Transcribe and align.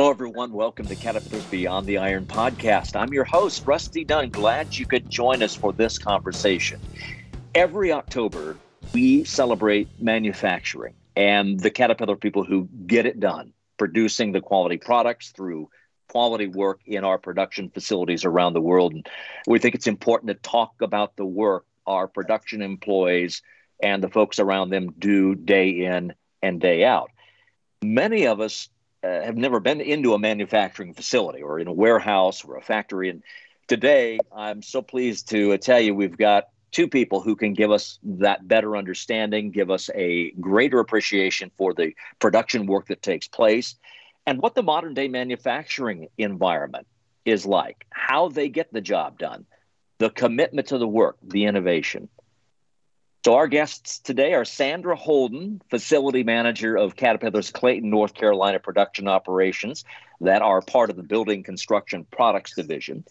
Hello, 0.00 0.08
everyone. 0.08 0.54
Welcome 0.54 0.86
to 0.86 0.96
Caterpillars 0.96 1.44
Beyond 1.50 1.86
the 1.86 1.98
Iron 1.98 2.24
podcast. 2.24 2.98
I'm 2.98 3.12
your 3.12 3.24
host, 3.24 3.66
Rusty 3.66 4.02
Dunn. 4.02 4.30
Glad 4.30 4.78
you 4.78 4.86
could 4.86 5.10
join 5.10 5.42
us 5.42 5.54
for 5.54 5.74
this 5.74 5.98
conversation. 5.98 6.80
Every 7.54 7.92
October, 7.92 8.56
we 8.94 9.24
celebrate 9.24 9.90
manufacturing 10.00 10.94
and 11.16 11.60
the 11.60 11.70
Caterpillar 11.70 12.16
people 12.16 12.44
who 12.44 12.66
get 12.86 13.04
it 13.04 13.20
done, 13.20 13.52
producing 13.76 14.32
the 14.32 14.40
quality 14.40 14.78
products 14.78 15.32
through 15.32 15.68
quality 16.08 16.46
work 16.46 16.80
in 16.86 17.04
our 17.04 17.18
production 17.18 17.68
facilities 17.68 18.24
around 18.24 18.54
the 18.54 18.62
world. 18.62 18.94
And 18.94 19.06
we 19.46 19.58
think 19.58 19.74
it's 19.74 19.86
important 19.86 20.28
to 20.28 20.48
talk 20.50 20.80
about 20.80 21.16
the 21.16 21.26
work 21.26 21.66
our 21.86 22.08
production 22.08 22.62
employees 22.62 23.42
and 23.82 24.02
the 24.02 24.08
folks 24.08 24.38
around 24.38 24.70
them 24.70 24.94
do 24.98 25.34
day 25.34 25.68
in 25.68 26.14
and 26.40 26.58
day 26.58 26.84
out. 26.84 27.10
Many 27.82 28.26
of 28.26 28.40
us 28.40 28.70
uh, 29.02 29.22
have 29.22 29.36
never 29.36 29.60
been 29.60 29.80
into 29.80 30.14
a 30.14 30.18
manufacturing 30.18 30.94
facility 30.94 31.42
or 31.42 31.58
in 31.58 31.66
a 31.66 31.72
warehouse 31.72 32.44
or 32.44 32.56
a 32.56 32.62
factory. 32.62 33.08
And 33.08 33.22
today, 33.66 34.18
I'm 34.34 34.62
so 34.62 34.82
pleased 34.82 35.28
to 35.30 35.52
uh, 35.52 35.56
tell 35.56 35.80
you 35.80 35.94
we've 35.94 36.16
got 36.16 36.48
two 36.70 36.88
people 36.88 37.20
who 37.20 37.34
can 37.34 37.54
give 37.54 37.70
us 37.70 37.98
that 38.02 38.46
better 38.46 38.76
understanding, 38.76 39.50
give 39.50 39.70
us 39.70 39.90
a 39.94 40.30
greater 40.32 40.78
appreciation 40.78 41.50
for 41.56 41.74
the 41.74 41.94
production 42.18 42.66
work 42.66 42.86
that 42.88 43.02
takes 43.02 43.26
place, 43.26 43.74
and 44.26 44.40
what 44.40 44.54
the 44.54 44.62
modern 44.62 44.94
day 44.94 45.08
manufacturing 45.08 46.08
environment 46.18 46.86
is 47.24 47.44
like, 47.46 47.86
how 47.90 48.28
they 48.28 48.48
get 48.48 48.72
the 48.72 48.80
job 48.80 49.18
done, 49.18 49.46
the 49.98 50.10
commitment 50.10 50.68
to 50.68 50.78
the 50.78 50.86
work, 50.86 51.16
the 51.22 51.44
innovation. 51.44 52.08
So, 53.22 53.34
our 53.34 53.48
guests 53.48 53.98
today 53.98 54.32
are 54.32 54.46
Sandra 54.46 54.96
Holden, 54.96 55.60
facility 55.68 56.22
manager 56.22 56.76
of 56.76 56.96
Caterpillar's 56.96 57.50
Clayton, 57.50 57.90
North 57.90 58.14
Carolina 58.14 58.58
production 58.58 59.08
operations 59.08 59.84
that 60.22 60.40
are 60.40 60.62
part 60.62 60.88
of 60.88 60.96
the 60.96 61.02
Building 61.02 61.42
Construction 61.42 62.06
Products 62.10 62.54
Division, 62.54 63.04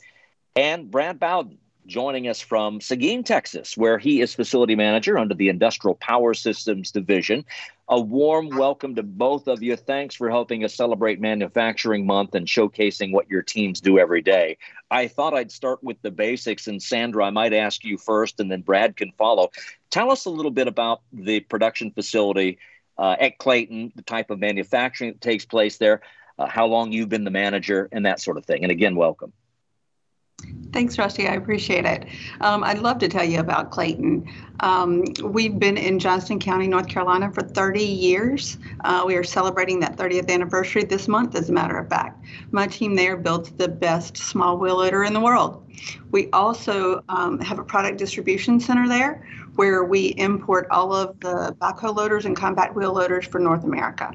and 0.56 0.90
Brad 0.90 1.20
Bowdoin, 1.20 1.60
joining 1.90 2.28
us 2.28 2.40
from 2.40 2.80
Seguin, 2.80 3.24
Texas, 3.24 3.76
where 3.76 3.98
he 3.98 4.22
is 4.22 4.36
facility 4.36 4.76
manager 4.76 5.18
under 5.18 5.34
the 5.34 5.50
Industrial 5.50 5.96
Power 5.96 6.36
Systems 6.36 6.92
Division. 6.92 7.44
A 7.90 8.00
warm 8.00 8.50
welcome 8.50 8.94
to 8.94 9.02
both 9.02 9.48
of 9.48 9.64
you. 9.64 9.76
Thanks 9.76 10.14
for 10.14 10.30
helping 10.30 10.64
us 10.64 10.76
celebrate 10.76 11.20
Manufacturing 11.20 12.06
Month 12.06 12.36
and 12.36 12.46
showcasing 12.46 13.12
what 13.12 13.28
your 13.30 13.42
teams 13.42 13.82
do 13.82 13.98
every 13.98 14.22
day. 14.22 14.58
I 14.92 15.08
thought 15.08 15.34
I'd 15.34 15.52
start 15.52 15.84
with 15.84 16.00
the 16.04 16.12
basics, 16.12 16.68
and 16.68 16.82
Sandra, 16.82 17.26
I 17.26 17.32
might 17.32 17.54
ask 17.54 17.84
you 17.84 17.98
first, 17.98 18.40
and 18.40 18.52
then 18.52 18.62
Brad 18.62 18.96
can 18.96 19.12
follow. 19.18 19.50
Tell 19.90 20.12
us 20.12 20.26
a 20.26 20.30
little 20.30 20.52
bit 20.52 20.68
about 20.68 21.02
the 21.12 21.40
production 21.40 21.90
facility 21.92 22.60
uh, 23.00 23.16
at 23.20 23.40
Clayton, 23.40 23.94
the 23.96 24.04
type 24.04 24.30
of 24.30 24.40
manufacturing 24.40 25.14
that 25.14 25.22
takes 25.22 25.46
place 25.46 25.78
there, 25.78 26.02
uh, 26.38 26.46
how 26.46 26.68
long 26.68 26.92
you've 26.92 27.10
been 27.10 27.24
the 27.24 27.32
manager, 27.32 27.90
and 27.92 28.06
that 28.06 28.20
sort 28.20 28.38
of 28.38 28.46
thing. 28.46 28.62
And 28.62 28.72
again, 28.72 28.96
welcome. 28.96 29.34
Thanks, 30.72 31.00
Rusty. 31.00 31.28
I 31.28 31.34
appreciate 31.34 31.86
it. 31.86 32.06
Um, 32.42 32.64
I'd 32.64 32.80
love 32.80 33.00
to 33.00 33.08
tell 33.08 33.24
you 33.24 33.40
about 33.40 33.72
Clayton. 33.72 34.32
Um, 34.60 35.04
we've 35.24 35.58
been 35.58 35.78
in 35.78 35.98
Johnston 35.98 36.40
County, 36.40 36.68
North 36.68 36.88
Carolina 36.88 37.32
for 37.32 37.42
30 37.42 37.84
years. 37.84 38.60
Uh, 38.84 39.04
we 39.06 39.16
are 39.16 39.24
celebrating 39.24 39.80
that 39.80 39.98
30th 39.98 40.30
anniversary 40.30 40.84
this 40.84 41.08
month, 41.08 41.36
as 41.36 41.50
a 41.50 41.54
matter 41.54 41.78
of 41.78 41.90
fact. 41.90 42.24
My 42.52 42.68
team 42.68 42.96
there 42.96 43.18
builds 43.18 43.52
the 43.52 43.68
best 43.68 44.18
small 44.18 44.58
wheel 44.58 44.78
loader 44.78 45.04
in 45.06 45.14
the 45.14 45.20
world. 45.20 45.66
We 46.12 46.30
also 46.32 47.04
um, 47.10 47.40
have 47.40 47.58
a 47.58 47.64
product 47.64 47.98
distribution 47.98 48.60
center 48.60 48.88
there 48.88 49.28
where 49.56 49.84
we 49.84 50.14
import 50.18 50.68
all 50.70 50.94
of 50.94 51.20
the 51.20 51.56
backhoe 51.60 51.96
loaders 51.96 52.26
and 52.26 52.36
compact 52.36 52.76
wheel 52.76 52.94
loaders 52.94 53.26
for 53.26 53.40
North 53.40 53.64
America. 53.64 54.14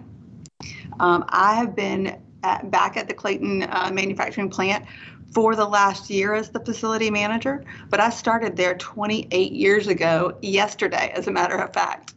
Um, 1.00 1.24
I 1.28 1.54
have 1.54 1.74
been 1.74 2.20
at, 2.44 2.70
back 2.70 2.96
at 2.96 3.08
the 3.08 3.14
Clayton 3.14 3.64
uh, 3.64 3.90
manufacturing 3.92 4.50
plant 4.50 4.84
for 5.34 5.56
the 5.56 5.66
last 5.66 6.08
year 6.08 6.34
as 6.34 6.50
the 6.50 6.60
facility 6.60 7.10
manager, 7.10 7.64
but 7.90 8.00
I 8.00 8.10
started 8.10 8.56
there 8.56 8.74
28 8.74 9.52
years 9.52 9.88
ago, 9.88 10.38
yesterday, 10.40 11.12
as 11.14 11.26
a 11.26 11.32
matter 11.32 11.56
of 11.56 11.72
fact. 11.74 12.14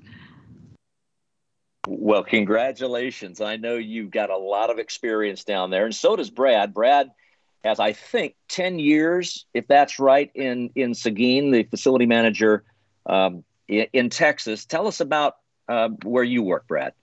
Well, 1.88 2.24
congratulations. 2.24 3.42
I 3.42 3.56
know 3.56 3.76
you've 3.76 4.12
got 4.12 4.30
a 4.30 4.38
lot 4.38 4.70
of 4.70 4.78
experience 4.78 5.44
down 5.44 5.72
there, 5.72 5.86
and 5.86 5.96
so 5.96 6.16
does 6.16 6.30
Brad. 6.30 6.74
Brad 6.74 7.10
has, 7.64 7.80
I 7.80 7.94
think, 7.94 8.36
10 8.50 8.78
years, 8.78 9.46
if 9.54 9.68
that's 9.68 9.98
right, 9.98 10.30
in, 10.36 10.70
in 10.76 10.94
Seguin, 10.94 11.52
the 11.52 11.64
facility 11.64 12.06
manager 12.06 12.64
um, 13.06 13.44
in, 13.68 13.88
in, 13.94 14.10
Texas. 14.10 14.66
Tell 14.66 14.86
us 14.86 15.00
about 15.00 15.38
uh, 15.68 15.90
where 16.04 16.24
you 16.24 16.44
work, 16.44 16.68
Brad. 16.68 16.94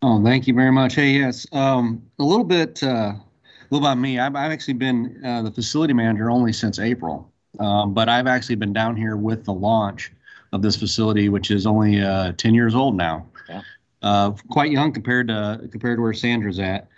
Oh, 0.00 0.22
thank 0.24 0.46
you 0.46 0.54
very 0.54 0.72
much. 0.72 0.94
Hey, 0.94 1.10
yes, 1.10 1.46
um, 1.52 2.02
a 2.18 2.24
little 2.24 2.44
bit. 2.44 2.82
Uh, 2.82 3.12
little 3.72 3.86
about 3.86 3.98
me. 3.98 4.18
I've, 4.18 4.36
I've 4.36 4.52
actually 4.52 4.74
been 4.74 5.20
uh, 5.24 5.42
the 5.42 5.50
facility 5.50 5.94
manager 5.94 6.30
only 6.30 6.52
since 6.52 6.78
April, 6.78 7.32
um, 7.58 7.94
but 7.94 8.08
I've 8.08 8.26
actually 8.26 8.56
been 8.56 8.72
down 8.72 8.96
here 8.96 9.16
with 9.16 9.44
the 9.44 9.52
launch 9.52 10.12
of 10.52 10.60
this 10.60 10.76
facility, 10.76 11.30
which 11.30 11.50
is 11.50 11.66
only 11.66 12.02
uh, 12.02 12.32
10 12.32 12.54
years 12.54 12.74
old 12.74 12.96
now. 12.96 13.26
Yeah. 13.48 13.62
Uh, 14.02 14.32
quite 14.50 14.70
young 14.70 14.92
compared 14.92 15.28
to 15.28 15.68
compared 15.70 15.96
to 15.96 16.02
where 16.02 16.12
Sandra's 16.12 16.58
at. 16.58 16.88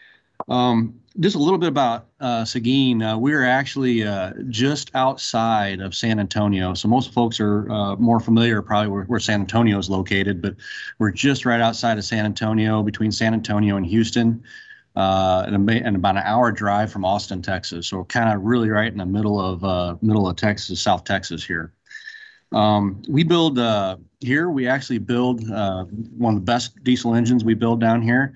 Um, 0.48 0.98
just 1.20 1.36
a 1.36 1.38
little 1.38 1.58
bit 1.58 1.68
about 1.68 2.06
uh, 2.18 2.44
Seguin. 2.44 3.02
Uh, 3.02 3.16
we're 3.16 3.44
actually 3.44 4.02
uh, 4.02 4.32
just 4.48 4.90
outside 4.94 5.80
of 5.80 5.94
San 5.94 6.18
Antonio. 6.18 6.74
So 6.74 6.88
most 6.88 7.12
folks 7.12 7.38
are 7.38 7.70
uh, 7.70 7.94
more 7.96 8.18
familiar 8.18 8.60
probably 8.62 8.88
where, 8.88 9.04
where, 9.04 9.20
San 9.20 9.40
Antonio 9.40 9.78
is 9.78 9.88
located, 9.88 10.42
but 10.42 10.56
we're 10.98 11.12
just 11.12 11.46
right 11.46 11.60
outside 11.60 11.98
of 11.98 12.04
San 12.04 12.24
Antonio, 12.24 12.82
between 12.82 13.12
San 13.12 13.32
Antonio 13.32 13.76
and 13.76 13.86
Houston 13.86 14.42
uh, 14.96 15.44
and, 15.46 15.96
about 15.96 16.16
an 16.16 16.22
hour 16.24 16.52
drive 16.52 16.92
from 16.92 17.04
Austin, 17.04 17.42
Texas. 17.42 17.88
So 17.88 18.04
kind 18.04 18.32
of 18.32 18.42
really 18.42 18.70
right 18.70 18.90
in 18.90 18.98
the 18.98 19.06
middle 19.06 19.40
of 19.40 19.64
uh, 19.64 19.96
middle 20.02 20.28
of 20.28 20.36
Texas, 20.36 20.80
South 20.80 21.04
Texas 21.04 21.44
here. 21.44 21.72
Um, 22.52 23.02
we 23.08 23.24
build 23.24 23.58
uh, 23.58 23.96
here. 24.20 24.50
We 24.50 24.68
actually 24.68 24.98
build 24.98 25.50
uh, 25.50 25.84
one 25.84 26.34
of 26.34 26.40
the 26.40 26.44
best 26.44 26.82
diesel 26.84 27.14
engines 27.14 27.44
we 27.44 27.54
build 27.54 27.80
down 27.80 28.02
here. 28.02 28.34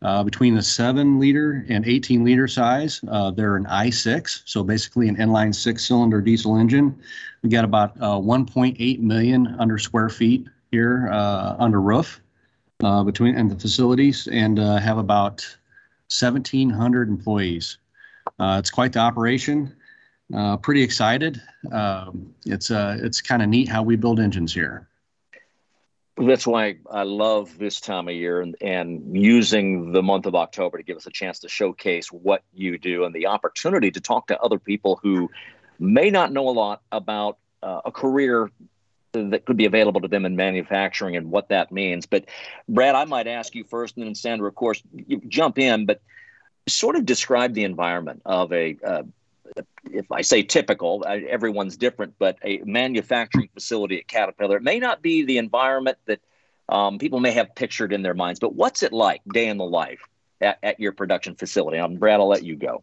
Uh, 0.00 0.24
between 0.24 0.56
the 0.56 0.62
seven 0.62 1.20
liter 1.20 1.64
and 1.68 1.86
18 1.86 2.24
liter 2.24 2.48
size, 2.48 3.00
uh, 3.06 3.30
they're 3.30 3.54
an 3.54 3.66
i6, 3.66 4.42
so 4.44 4.64
basically 4.64 5.06
an 5.06 5.14
inline 5.14 5.54
six 5.54 5.86
cylinder 5.86 6.20
diesel 6.20 6.56
engine. 6.56 7.00
We 7.42 7.50
got 7.50 7.64
about 7.64 7.96
1.8 8.00 8.98
million 8.98 9.54
under 9.60 9.78
square 9.78 10.08
feet 10.08 10.48
here 10.72 11.08
under 11.60 11.80
roof 11.80 12.20
between 12.80 13.36
and 13.36 13.48
the 13.48 13.56
facilities, 13.56 14.26
and 14.26 14.58
have 14.58 14.98
about 14.98 15.46
1,700 16.20 17.08
employees. 17.08 17.78
Uh, 18.38 18.56
it's 18.58 18.70
quite 18.70 18.92
the 18.92 19.00
operation. 19.00 19.74
Uh, 20.34 20.56
pretty 20.56 20.82
excited. 20.82 21.40
Um, 21.70 22.34
it's 22.46 22.70
uh, 22.70 22.96
it's 23.00 23.20
kind 23.20 23.42
of 23.42 23.48
neat 23.48 23.68
how 23.68 23.82
we 23.82 23.96
build 23.96 24.20
engines 24.20 24.54
here. 24.54 24.88
That's 26.16 26.46
why 26.46 26.76
I 26.90 27.04
love 27.04 27.56
this 27.58 27.80
time 27.80 28.08
of 28.08 28.14
year 28.14 28.42
and, 28.42 28.54
and 28.60 29.16
using 29.16 29.92
the 29.92 30.02
month 30.02 30.26
of 30.26 30.34
October 30.34 30.76
to 30.76 30.84
give 30.84 30.96
us 30.96 31.06
a 31.06 31.10
chance 31.10 31.40
to 31.40 31.48
showcase 31.48 32.08
what 32.08 32.42
you 32.52 32.78
do 32.78 33.04
and 33.04 33.14
the 33.14 33.26
opportunity 33.26 33.90
to 33.90 34.00
talk 34.00 34.26
to 34.26 34.38
other 34.38 34.58
people 34.58 35.00
who 35.02 35.30
may 35.78 36.10
not 36.10 36.32
know 36.32 36.48
a 36.48 36.52
lot 36.52 36.82
about 36.92 37.38
uh, 37.62 37.80
a 37.86 37.90
career 37.90 38.50
that 39.12 39.44
could 39.44 39.56
be 39.56 39.66
available 39.66 40.00
to 40.00 40.08
them 40.08 40.24
in 40.24 40.36
manufacturing 40.36 41.16
and 41.16 41.30
what 41.30 41.48
that 41.48 41.70
means. 41.70 42.06
But 42.06 42.26
Brad, 42.68 42.94
I 42.94 43.04
might 43.04 43.26
ask 43.26 43.54
you 43.54 43.64
first, 43.64 43.96
and 43.96 44.06
then 44.06 44.14
Sandra, 44.14 44.48
of 44.48 44.54
course, 44.54 44.82
you 44.94 45.20
jump 45.28 45.58
in, 45.58 45.86
but 45.86 46.00
sort 46.68 46.96
of 46.96 47.04
describe 47.04 47.54
the 47.54 47.64
environment 47.64 48.22
of 48.24 48.52
a. 48.52 48.76
Uh, 48.84 49.02
if 49.90 50.10
I 50.10 50.22
say 50.22 50.42
typical, 50.42 51.04
everyone's 51.06 51.76
different, 51.76 52.14
but 52.18 52.38
a 52.42 52.62
manufacturing 52.64 53.50
facility 53.52 53.98
at 53.98 54.08
Caterpillar, 54.08 54.56
it 54.56 54.62
may 54.62 54.78
not 54.78 55.02
be 55.02 55.26
the 55.26 55.36
environment 55.36 55.98
that 56.06 56.20
um, 56.70 56.98
people 56.98 57.20
may 57.20 57.32
have 57.32 57.54
pictured 57.54 57.92
in 57.92 58.00
their 58.00 58.14
minds, 58.14 58.40
but 58.40 58.54
what's 58.54 58.82
it 58.82 58.94
like 58.94 59.20
day 59.30 59.48
in 59.48 59.58
the 59.58 59.64
life 59.64 60.08
at, 60.40 60.58
at 60.62 60.80
your 60.80 60.92
production 60.92 61.34
facility? 61.34 61.78
Um, 61.78 61.96
Brad, 61.96 62.20
I'll 62.20 62.28
let 62.28 62.44
you 62.44 62.56
go. 62.56 62.82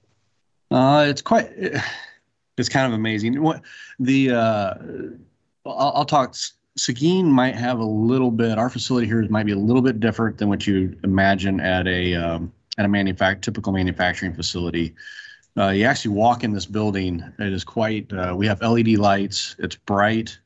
Uh, 0.70 1.06
it's 1.08 1.24
quite, 1.24 1.50
it's 2.58 2.70
kind 2.70 2.86
of 2.86 2.94
amazing. 2.94 3.42
What 3.42 3.64
the, 3.98 4.32
uh, 4.32 4.74
I'll, 5.66 5.94
I'll 5.96 6.06
talk. 6.06 6.36
Seguin 6.78 7.30
might 7.30 7.56
have 7.56 7.80
a 7.80 7.86
little 7.86 8.32
bit. 8.32 8.58
Our 8.58 8.70
facility 8.70 9.08
here 9.08 9.28
might 9.30 9.46
be 9.46 9.52
a 9.52 9.58
little 9.58 9.82
bit 9.82 10.00
different 10.00 10.38
than 10.38 10.50
what 10.50 10.66
you 10.66 10.98
imagine 11.04 11.60
at 11.60 11.88
a 11.88 12.16
um, 12.16 12.54
at 12.78 12.86
a 12.86 13.36
typical 13.42 13.74
manufacturing 13.74 14.34
facility. 14.34 14.96
Uh, 15.58 15.70
you 15.70 15.84
actually 15.84 16.16
walk 16.16 16.44
in 16.44 16.54
this 16.54 16.66
building. 16.66 17.24
It 17.40 17.52
is 17.52 17.64
quite. 17.64 18.12
Uh, 18.14 18.34
we 18.38 18.48
have 18.48 18.62
LED 18.62 18.90
lights. 18.90 19.56
It's 19.60 19.76
bright, 19.76 20.38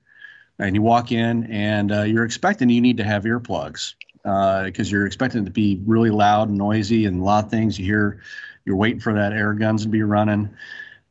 and 0.57 0.75
you 0.75 0.81
walk 0.81 1.11
in, 1.11 1.43
and 1.51 1.91
uh, 1.91 2.01
you're 2.03 2.25
expecting 2.25 2.69
you 2.69 2.81
need 2.81 2.97
to 2.97 3.03
have 3.03 3.23
earplugs 3.23 3.93
because 4.23 4.87
uh, 4.87 4.91
you're 4.91 5.05
expecting 5.05 5.41
it 5.41 5.45
to 5.45 5.51
be 5.51 5.81
really 5.85 6.09
loud 6.09 6.49
and 6.49 6.57
noisy, 6.57 7.05
and 7.05 7.21
a 7.21 7.23
lot 7.23 7.45
of 7.45 7.51
things 7.51 7.77
you 7.77 7.85
hear. 7.85 8.21
You're 8.65 8.77
waiting 8.77 9.01
for 9.01 9.13
that 9.13 9.33
air 9.33 9.53
guns 9.53 9.83
to 9.83 9.89
be 9.89 10.03
running, 10.03 10.49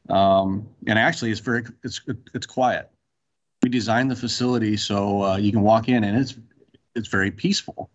um, 0.09 0.67
and 0.87 0.99
actually, 0.99 1.31
it's 1.31 1.41
very 1.41 1.65
it's 1.85 2.01
it's 2.35 2.47
quiet 2.47 2.92
we 3.63 3.69
designed 3.69 4.11
the 4.11 4.17
facility 4.17 4.77
so 4.77 5.23
uh, 5.23 5.37
you 5.37 5.53
can 5.53 5.63
walk 5.63 5.89
in 5.89 6.05
and 6.05 6.19
it's 6.19 6.37
it's 6.95 7.09
very 7.09 7.31
peaceful. 7.31 7.91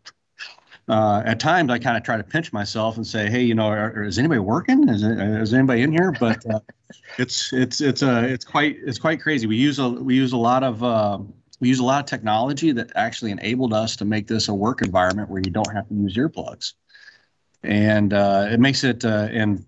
uh, 0.87 1.21
at 1.25 1.39
times 1.39 1.69
I 1.69 1.77
kind 1.77 1.97
of 1.97 2.03
try 2.03 2.17
to 2.17 2.23
pinch 2.23 2.51
myself 2.51 2.97
and 2.97 3.05
say, 3.05 3.29
"Hey, 3.29 3.43
you 3.43 3.53
know, 3.53 3.67
are, 3.67 4.03
is 4.03 4.17
anybody 4.17 4.39
working? 4.39 4.89
Is, 4.89 5.03
is 5.03 5.53
anybody 5.53 5.83
in 5.83 5.91
here?" 5.91 6.11
But 6.19 6.43
uh, 6.49 6.59
it's 7.19 7.53
it's 7.53 7.81
it's 7.81 8.01
uh, 8.01 8.23
it's 8.25 8.45
quite 8.45 8.77
it's 8.83 8.97
quite 8.97 9.21
crazy. 9.21 9.45
We 9.45 9.57
use 9.57 9.79
a 9.79 9.89
we 9.89 10.15
use 10.15 10.31
a 10.31 10.37
lot 10.37 10.63
of 10.63 10.83
uh, 10.83 11.19
we 11.59 11.67
use 11.67 11.79
a 11.79 11.83
lot 11.83 11.99
of 11.99 12.05
technology 12.05 12.71
that 12.71 12.91
actually 12.95 13.31
enabled 13.31 13.73
us 13.73 13.95
to 13.97 14.05
make 14.05 14.27
this 14.27 14.47
a 14.47 14.53
work 14.53 14.81
environment 14.81 15.29
where 15.29 15.41
you 15.43 15.51
don't 15.51 15.71
have 15.73 15.87
to 15.89 15.93
use 15.93 16.15
earplugs, 16.15 16.73
and 17.63 18.13
uh, 18.13 18.47
it 18.49 18.59
makes 18.59 18.83
it 18.83 19.05
uh, 19.05 19.27
and 19.31 19.65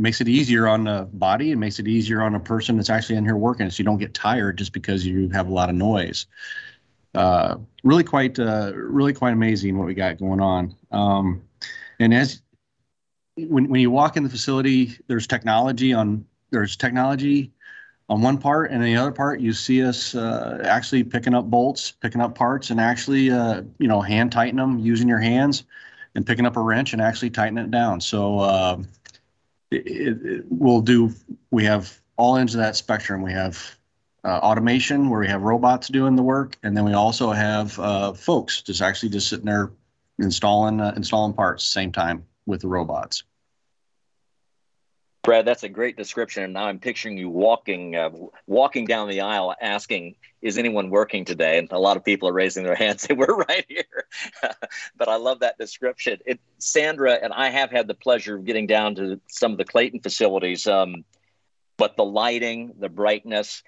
makes 0.00 0.20
it 0.20 0.28
easier 0.28 0.66
on 0.66 0.84
the 0.84 1.08
body. 1.12 1.50
It 1.50 1.56
makes 1.56 1.78
it 1.78 1.86
easier 1.86 2.22
on 2.22 2.34
a 2.34 2.40
person 2.40 2.76
that's 2.76 2.90
actually 2.90 3.16
in 3.16 3.24
here 3.24 3.36
working, 3.36 3.68
so 3.70 3.80
you 3.80 3.84
don't 3.84 3.98
get 3.98 4.14
tired 4.14 4.58
just 4.58 4.72
because 4.72 5.06
you 5.06 5.28
have 5.30 5.48
a 5.48 5.52
lot 5.52 5.68
of 5.68 5.74
noise 5.74 6.26
uh, 7.14 7.56
really 7.82 8.04
quite 8.04 8.38
uh, 8.38 8.72
really 8.74 9.12
quite 9.12 9.32
amazing 9.32 9.76
what 9.78 9.86
we 9.86 9.94
got 9.94 10.18
going 10.18 10.40
on. 10.40 10.74
Um, 10.90 11.42
and 11.98 12.14
as 12.14 12.42
when 13.36 13.68
when 13.68 13.80
you 13.80 13.90
walk 13.90 14.16
in 14.16 14.22
the 14.22 14.28
facility, 14.28 14.96
there's 15.06 15.26
technology 15.26 15.92
on 15.92 16.24
there's 16.50 16.76
technology 16.76 17.52
on 18.08 18.22
one 18.22 18.38
part, 18.38 18.70
and 18.70 18.82
the 18.82 18.96
other 18.96 19.12
part 19.12 19.40
you 19.40 19.52
see 19.52 19.82
us 19.82 20.14
uh, 20.14 20.62
actually 20.64 21.04
picking 21.04 21.34
up 21.34 21.46
bolts, 21.46 21.92
picking 21.92 22.20
up 22.20 22.34
parts, 22.34 22.70
and 22.70 22.80
actually 22.80 23.30
uh, 23.30 23.62
you 23.78 23.88
know 23.88 24.00
hand 24.00 24.32
tightening 24.32 24.56
them 24.56 24.78
using 24.78 25.08
your 25.08 25.18
hands, 25.18 25.64
and 26.14 26.26
picking 26.26 26.46
up 26.46 26.56
a 26.56 26.60
wrench 26.60 26.92
and 26.92 27.02
actually 27.02 27.30
tightening 27.30 27.64
it 27.64 27.70
down. 27.70 28.00
So 28.00 28.38
uh, 28.38 28.82
it, 29.70 29.86
it, 29.86 30.44
we'll 30.48 30.80
do. 30.80 31.12
We 31.50 31.64
have 31.64 32.00
all 32.16 32.36
ends 32.36 32.54
of 32.54 32.60
that 32.60 32.76
spectrum. 32.76 33.22
We 33.22 33.32
have 33.32 33.76
uh, 34.24 34.38
automation 34.38 35.08
where 35.08 35.20
we 35.20 35.28
have 35.28 35.42
robots 35.42 35.88
doing 35.88 36.16
the 36.16 36.22
work, 36.22 36.56
and 36.62 36.76
then 36.76 36.84
we 36.84 36.92
also 36.92 37.30
have 37.30 37.78
uh, 37.78 38.12
folks 38.12 38.62
just 38.62 38.82
actually 38.82 39.08
just 39.10 39.28
sitting 39.28 39.46
there 39.46 39.70
installing 40.18 40.80
uh, 40.80 40.92
installing 40.96 41.32
parts 41.32 41.64
same 41.64 41.92
time 41.92 42.24
with 42.46 42.60
the 42.60 42.68
robots. 42.68 43.24
Brad, 45.22 45.44
that's 45.44 45.62
a 45.62 45.68
great 45.68 45.96
description. 45.96 46.44
And 46.44 46.54
now 46.54 46.64
I'm 46.64 46.78
picturing 46.78 47.18
you 47.18 47.28
walking 47.28 47.94
uh, 47.94 48.10
walking 48.46 48.86
down 48.86 49.08
the 49.08 49.20
aisle, 49.20 49.54
asking, 49.60 50.14
"Is 50.40 50.56
anyone 50.56 50.88
working 50.88 51.26
today?" 51.26 51.58
And 51.58 51.70
a 51.72 51.78
lot 51.78 51.98
of 51.98 52.04
people 52.04 52.28
are 52.28 52.32
raising 52.32 52.64
their 52.64 52.74
hands, 52.76 53.02
saying, 53.02 53.18
"We're 53.18 53.36
right 53.36 53.66
here." 53.68 54.06
but 54.96 55.08
I 55.08 55.16
love 55.16 55.40
that 55.40 55.58
description. 55.58 56.20
It, 56.24 56.40
Sandra 56.58 57.12
and 57.12 57.32
I 57.34 57.50
have 57.50 57.70
had 57.70 57.86
the 57.86 57.94
pleasure 57.94 58.36
of 58.36 58.46
getting 58.46 58.66
down 58.66 58.94
to 58.94 59.20
some 59.28 59.52
of 59.52 59.58
the 59.58 59.64
Clayton 59.64 60.00
facilities, 60.00 60.66
um, 60.66 61.04
but 61.76 61.96
the 61.96 62.04
lighting, 62.04 62.72
the 62.78 62.88
brightness, 62.88 63.62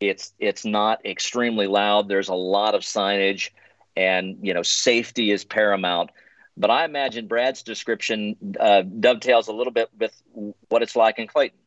it's 0.00 0.34
it's 0.38 0.66
not 0.66 1.04
extremely 1.06 1.66
loud. 1.66 2.08
There's 2.08 2.28
a 2.28 2.34
lot 2.34 2.74
of 2.74 2.82
signage, 2.82 3.50
and 3.96 4.38
you 4.42 4.52
know 4.52 4.62
safety 4.62 5.30
is 5.30 5.44
paramount. 5.44 6.10
But 6.60 6.70
I 6.70 6.84
imagine 6.84 7.26
Brad's 7.26 7.62
description 7.62 8.36
uh, 8.58 8.82
dovetails 8.82 9.48
a 9.48 9.52
little 9.52 9.72
bit 9.72 9.88
with 9.98 10.14
what 10.68 10.82
it's 10.82 10.94
like 10.94 11.18
in 11.18 11.26
Clayton. 11.26 11.58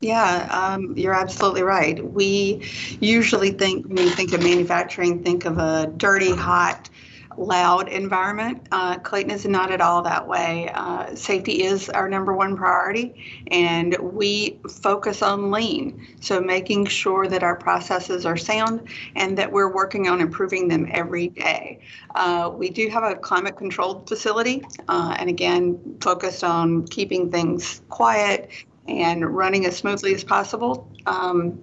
Yeah, 0.00 0.48
um, 0.50 0.96
you're 0.96 1.14
absolutely 1.14 1.62
right. 1.62 2.04
We 2.04 2.68
usually 3.00 3.52
think 3.52 3.86
when 3.86 3.98
you 3.98 4.10
think 4.10 4.32
of 4.32 4.42
manufacturing, 4.42 5.22
think 5.22 5.44
of 5.44 5.58
a 5.58 5.92
dirty, 5.96 6.34
hot, 6.34 6.90
loud 7.36 7.88
environment. 7.88 8.66
Uh, 8.70 8.98
Clayton 8.98 9.30
is 9.30 9.46
not 9.46 9.70
at 9.70 9.80
all 9.80 10.02
that 10.02 10.26
way. 10.26 10.70
Uh, 10.74 11.14
safety 11.14 11.62
is 11.62 11.88
our 11.90 12.08
number 12.08 12.32
one 12.32 12.56
priority, 12.56 13.42
and 13.50 13.96
we 14.00 14.58
focus 14.68 15.22
on 15.22 15.50
lean. 15.50 16.06
So, 16.20 16.40
making 16.40 16.86
sure 16.86 17.26
that 17.28 17.42
our 17.42 17.56
processes 17.56 18.26
are 18.26 18.36
sound 18.36 18.88
and 19.16 19.36
that 19.38 19.50
we're 19.50 19.72
working 19.72 20.08
on 20.08 20.20
improving 20.20 20.68
them 20.68 20.88
every 20.90 21.28
day. 21.28 21.80
Uh, 22.14 22.50
we 22.54 22.70
do 22.70 22.88
have 22.88 23.04
a 23.04 23.14
climate 23.14 23.56
controlled 23.56 24.08
facility, 24.08 24.64
uh, 24.88 25.16
and 25.18 25.28
again, 25.28 25.96
focused 26.00 26.44
on 26.44 26.86
keeping 26.86 27.30
things 27.30 27.82
quiet 27.88 28.50
and 28.88 29.24
running 29.34 29.66
as 29.66 29.76
smoothly 29.76 30.14
as 30.14 30.24
possible. 30.24 30.90
Um, 31.06 31.62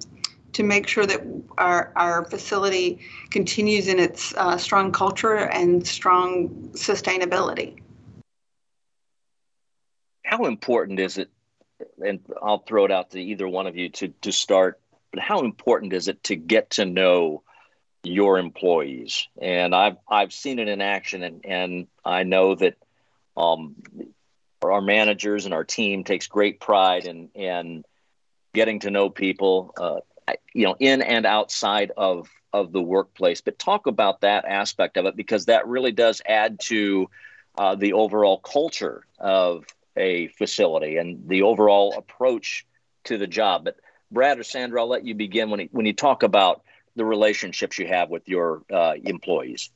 to 0.60 0.64
make 0.66 0.90
sure 0.90 1.06
that 1.06 1.22
our, 1.58 1.94
our 1.96 2.26
facility 2.26 3.00
continues 3.32 3.88
in 3.88 3.98
its 3.98 4.34
uh, 4.36 4.58
strong 4.58 4.92
culture 4.92 5.38
and 5.38 5.88
strong 5.88 6.50
sustainability. 6.74 7.82
How 10.26 10.44
important 10.44 11.00
is 11.00 11.18
it, 11.18 11.30
and 12.06 12.20
I'll 12.44 12.58
throw 12.58 12.84
it 12.84 12.92
out 12.92 13.12
to 13.12 13.22
either 13.22 13.48
one 13.48 13.68
of 13.68 13.78
you 13.78 13.88
to, 13.88 14.10
to 14.24 14.34
start, 14.34 14.82
but 15.12 15.22
how 15.22 15.44
important 15.44 15.94
is 15.94 16.10
it 16.10 16.22
to 16.26 16.36
get 16.36 16.72
to 16.72 16.84
know 16.84 17.42
your 18.04 18.38
employees? 18.38 19.30
And 19.42 19.74
I've, 19.74 19.96
I've 20.10 20.34
seen 20.34 20.60
it 20.60 20.68
in 20.68 20.82
action, 20.82 21.24
and, 21.24 21.46
and 21.46 21.88
I 22.04 22.24
know 22.24 22.56
that 22.56 22.76
um, 23.38 23.78
our 24.62 24.82
managers 24.82 25.46
and 25.46 25.54
our 25.54 25.64
team 25.64 26.04
takes 26.04 26.28
great 26.28 26.60
pride 26.60 27.06
in, 27.06 27.30
in 27.34 27.86
getting 28.54 28.80
to 28.82 28.92
know 28.92 29.10
people, 29.10 29.74
uh, 29.78 30.00
you 30.54 30.66
know 30.66 30.76
in 30.80 31.02
and 31.02 31.26
outside 31.26 31.92
of 31.98 32.30
of 32.52 32.72
the 32.72 32.82
workplace. 32.82 33.42
But 33.42 33.60
talk 33.60 33.88
about 33.88 34.22
that 34.22 34.46
aspect 34.46 34.98
of 34.98 35.06
it 35.06 35.16
because 35.16 35.46
that 35.46 35.68
really 35.68 35.92
does 35.92 36.22
add 36.26 36.60
to 36.62 37.10
uh, 37.58 37.76
the 37.76 37.94
overall 37.94 38.40
culture 38.40 39.06
of 39.20 39.66
a 39.96 40.28
facility 40.30 40.98
and 40.98 41.28
the 41.28 41.44
overall 41.44 41.94
approach 41.98 42.66
to 43.04 43.18
the 43.18 43.28
job. 43.28 43.66
But 43.66 43.78
brad 44.12 44.40
or 44.40 44.44
sandra 44.44 44.82
i'll 44.82 44.88
let 44.88 45.06
you 45.06 45.16
begin 45.16 45.50
when, 45.50 45.70
when 45.72 45.86
you 45.86 45.94
talk 45.94 46.24
about 46.24 46.64
the 46.96 47.06
relationships 47.06 47.78
you 47.78 47.88
have 47.88 48.10
with 48.10 48.28
your 48.28 48.64
uh, 48.72 48.94
employees. 49.04 49.70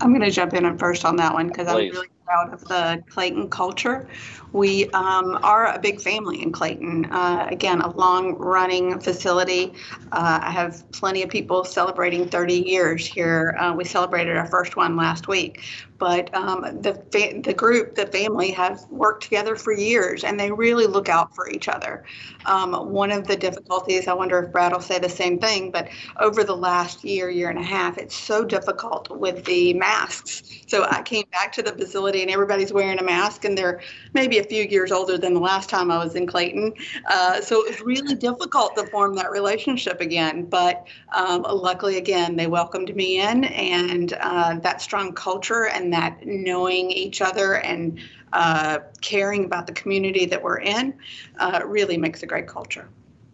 I'm 0.00 0.10
going 0.10 0.20
to 0.20 0.30
jump 0.30 0.54
in 0.54 0.78
first 0.78 1.04
on 1.04 1.16
that 1.16 1.32
one 1.32 1.48
because 1.48 1.68
i'm 1.68 1.76
really 1.76 2.08
proud 2.32 2.54
of 2.54 2.64
the 2.64 3.02
clayton 3.10 3.48
culture 3.48 4.08
we 4.52 4.88
um, 4.90 5.38
are 5.42 5.74
a 5.74 5.78
big 5.78 6.00
family 6.00 6.42
in 6.42 6.52
Clayton. 6.52 7.06
Uh, 7.06 7.46
again, 7.50 7.80
a 7.80 7.90
long 7.96 8.34
running 8.34 9.00
facility. 9.00 9.72
Uh, 10.12 10.40
I 10.42 10.50
have 10.50 10.90
plenty 10.92 11.22
of 11.22 11.30
people 11.30 11.64
celebrating 11.64 12.28
30 12.28 12.54
years 12.54 13.06
here. 13.06 13.56
Uh, 13.58 13.74
we 13.74 13.84
celebrated 13.84 14.36
our 14.36 14.46
first 14.46 14.76
one 14.76 14.96
last 14.96 15.26
week. 15.26 15.62
But 15.98 16.34
um, 16.34 16.62
the, 16.82 16.94
fa- 17.12 17.40
the 17.40 17.54
group, 17.54 17.94
the 17.94 18.06
family, 18.06 18.50
have 18.50 18.84
worked 18.90 19.22
together 19.22 19.54
for 19.54 19.72
years 19.72 20.24
and 20.24 20.38
they 20.38 20.50
really 20.50 20.86
look 20.86 21.08
out 21.08 21.34
for 21.34 21.48
each 21.48 21.68
other. 21.68 22.04
Um, 22.44 22.90
one 22.90 23.12
of 23.12 23.28
the 23.28 23.36
difficulties, 23.36 24.08
I 24.08 24.12
wonder 24.12 24.40
if 24.40 24.50
Brad 24.50 24.72
will 24.72 24.80
say 24.80 24.98
the 24.98 25.08
same 25.08 25.38
thing, 25.38 25.70
but 25.70 25.88
over 26.18 26.42
the 26.42 26.56
last 26.56 27.04
year, 27.04 27.30
year 27.30 27.50
and 27.50 27.58
a 27.58 27.62
half, 27.62 27.98
it's 27.98 28.16
so 28.16 28.44
difficult 28.44 29.16
with 29.16 29.44
the 29.44 29.74
masks. 29.74 30.42
So 30.66 30.84
I 30.90 31.02
came 31.02 31.24
back 31.30 31.52
to 31.52 31.62
the 31.62 31.72
facility 31.72 32.21
and 32.22 32.30
everybody's 32.30 32.72
wearing 32.72 32.98
a 32.98 33.02
mask 33.02 33.44
and 33.44 33.56
they're 33.56 33.80
maybe 34.14 34.38
a 34.38 34.44
few 34.44 34.64
years 34.64 34.92
older 34.92 35.18
than 35.18 35.34
the 35.34 35.40
last 35.40 35.68
time 35.68 35.90
I 35.90 36.02
was 36.02 36.14
in 36.14 36.26
Clayton. 36.26 36.72
Uh, 37.06 37.40
so 37.40 37.64
it 37.64 37.70
was 37.70 37.80
really 37.80 38.14
difficult 38.14 38.76
to 38.76 38.86
form 38.86 39.14
that 39.16 39.30
relationship 39.30 40.00
again. 40.00 40.44
But 40.44 40.86
um, 41.14 41.42
luckily, 41.42 41.98
again, 41.98 42.36
they 42.36 42.46
welcomed 42.46 42.94
me 42.94 43.20
in, 43.20 43.44
and 43.44 44.12
uh, 44.20 44.58
that 44.60 44.80
strong 44.80 45.12
culture 45.12 45.66
and 45.66 45.92
that 45.92 46.24
knowing 46.26 46.90
each 46.90 47.20
other 47.20 47.56
and 47.56 48.00
uh, 48.32 48.78
caring 49.00 49.44
about 49.44 49.66
the 49.66 49.72
community 49.72 50.24
that 50.26 50.42
we're 50.42 50.60
in 50.60 50.94
uh, 51.38 51.60
really 51.66 51.96
makes 51.96 52.22
a 52.22 52.26
great 52.26 52.46
culture. 52.46 52.88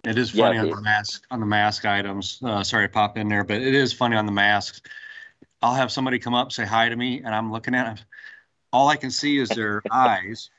It 0.05 0.17
is 0.17 0.31
funny 0.31 0.57
yeah, 0.57 0.63
on 0.63 0.71
the 0.71 0.81
mask 0.81 1.25
on 1.31 1.41
the 1.41 1.47
mask 1.47 1.85
items. 1.85 2.41
Uh, 2.43 2.63
sorry 2.63 2.87
to 2.87 2.93
pop 2.93 3.19
in 3.19 3.29
there, 3.29 3.45
but 3.45 3.61
it 3.61 3.75
is 3.75 3.93
funny 3.93 4.17
on 4.17 4.27
the 4.27 4.33
masks. 4.33 4.81
I'll 5.61 5.75
have 5.75 5.91
somebody 5.91 6.19
come 6.19 6.35
up 6.35 6.53
say 6.53 6.65
hi 6.65 6.89
to 6.89 6.97
me, 6.97 7.19
and 7.19 7.35
I'm 7.35 7.53
looking 7.53 7.75
at 7.75 7.97
them. 7.97 8.05
All 8.73 8.89
I 8.89 8.97
can 8.97 9.11
see 9.11 9.39
is 9.39 9.49
their 9.49 9.83
eyes, 9.91 10.51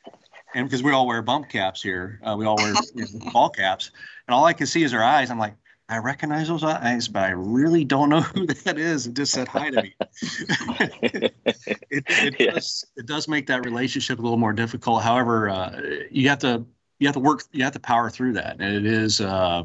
and 0.55 0.67
because 0.67 0.81
we 0.81 0.91
all 0.91 1.05
wear 1.05 1.21
bump 1.21 1.49
caps 1.49 1.81
here, 1.81 2.19
uh, 2.23 2.35
we 2.37 2.45
all 2.45 2.55
wear 2.57 2.73
you 2.95 3.05
know, 3.13 3.31
ball 3.33 3.49
caps, 3.49 3.91
and 4.27 4.33
all 4.33 4.45
I 4.45 4.53
can 4.53 4.67
see 4.67 4.83
is 4.83 4.91
their 4.91 5.03
eyes. 5.03 5.29
I'm 5.29 5.37
like, 5.37 5.55
I 5.89 5.97
recognize 5.97 6.47
those 6.47 6.63
eyes, 6.63 7.07
but 7.07 7.23
I 7.23 7.29
really 7.29 7.83
don't 7.83 8.09
know 8.09 8.21
who 8.35 8.45
that 8.45 8.77
is. 8.77 9.07
It 9.07 9.15
just 9.15 9.33
said 9.33 9.47
hi 9.47 9.71
to 9.71 9.81
me. 9.81 9.95
it, 11.01 11.33
it, 11.89 12.35
yeah. 12.39 12.51
does, 12.51 12.85
it 12.95 13.07
does 13.07 13.27
make 13.27 13.47
that 13.47 13.65
relationship 13.65 14.19
a 14.19 14.21
little 14.21 14.37
more 14.37 14.53
difficult. 14.53 15.01
However, 15.01 15.49
uh, 15.49 15.81
you 16.11 16.29
have 16.29 16.39
to 16.39 16.63
you 16.99 17.07
have 17.07 17.15
to 17.15 17.19
work 17.19 17.43
you 17.51 17.63
have 17.63 17.73
to 17.73 17.79
power 17.79 18.09
through 18.09 18.33
that, 18.33 18.57
and 18.59 18.75
it 18.75 18.85
is 18.85 19.19
uh, 19.19 19.63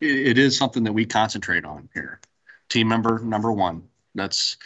it, 0.00 0.28
it 0.28 0.38
is 0.38 0.56
something 0.56 0.84
that 0.84 0.92
we 0.92 1.06
concentrate 1.06 1.64
on 1.64 1.88
here. 1.94 2.20
Team 2.68 2.88
member 2.88 3.18
number 3.20 3.50
one. 3.50 3.84
That's 4.14 4.58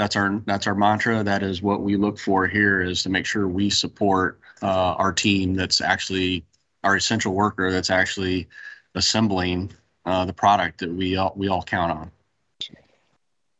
that's 0.00 0.16
our 0.16 0.40
that's 0.46 0.66
our 0.66 0.74
mantra. 0.74 1.22
That 1.22 1.42
is 1.42 1.60
what 1.60 1.82
we 1.82 1.96
look 1.96 2.18
for 2.18 2.46
here 2.46 2.80
is 2.80 3.02
to 3.02 3.10
make 3.10 3.26
sure 3.26 3.46
we 3.46 3.68
support 3.68 4.40
uh, 4.62 4.94
our 4.94 5.12
team. 5.12 5.54
That's 5.54 5.82
actually 5.82 6.42
our 6.82 6.96
essential 6.96 7.34
worker. 7.34 7.70
That's 7.70 7.90
actually 7.90 8.48
assembling 8.94 9.72
uh, 10.06 10.24
the 10.24 10.32
product 10.32 10.80
that 10.80 10.90
we 10.90 11.16
all 11.16 11.34
we 11.36 11.48
all 11.48 11.62
count 11.62 11.92
on. 11.92 12.10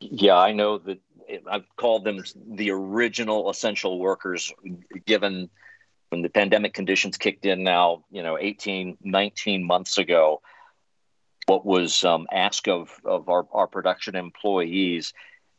Yeah, 0.01 0.39
I 0.39 0.53
know 0.53 0.79
that 0.79 0.99
I've 1.47 1.67
called 1.77 2.05
them 2.05 2.25
the 2.35 2.71
original 2.71 3.51
essential 3.51 3.99
workers, 3.99 4.51
given 5.05 5.51
when 6.09 6.23
the 6.23 6.31
pandemic 6.31 6.73
conditions 6.73 7.19
kicked 7.19 7.45
in 7.45 7.63
now, 7.63 8.03
you 8.11 8.23
know, 8.23 8.39
18, 8.39 8.97
19 9.03 9.63
months 9.63 9.99
ago, 9.99 10.41
what 11.47 11.67
was 11.67 12.03
um, 12.03 12.27
asked 12.33 12.67
of, 12.67 12.91
of 13.05 13.29
our, 13.29 13.47
our 13.53 13.67
production 13.67 14.17
employees 14.17 15.13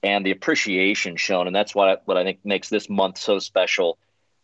and 0.04 0.26
the 0.26 0.32
appreciation 0.32 1.16
shown. 1.16 1.48
And 1.48 1.56
that's 1.56 1.76
what 1.76 1.90
I, 1.90 1.98
what 2.06 2.18
I 2.18 2.24
think 2.24 2.40
makes 2.44 2.70
this 2.70 2.90
month 2.90 3.18
so 3.18 3.40
special 3.40 3.98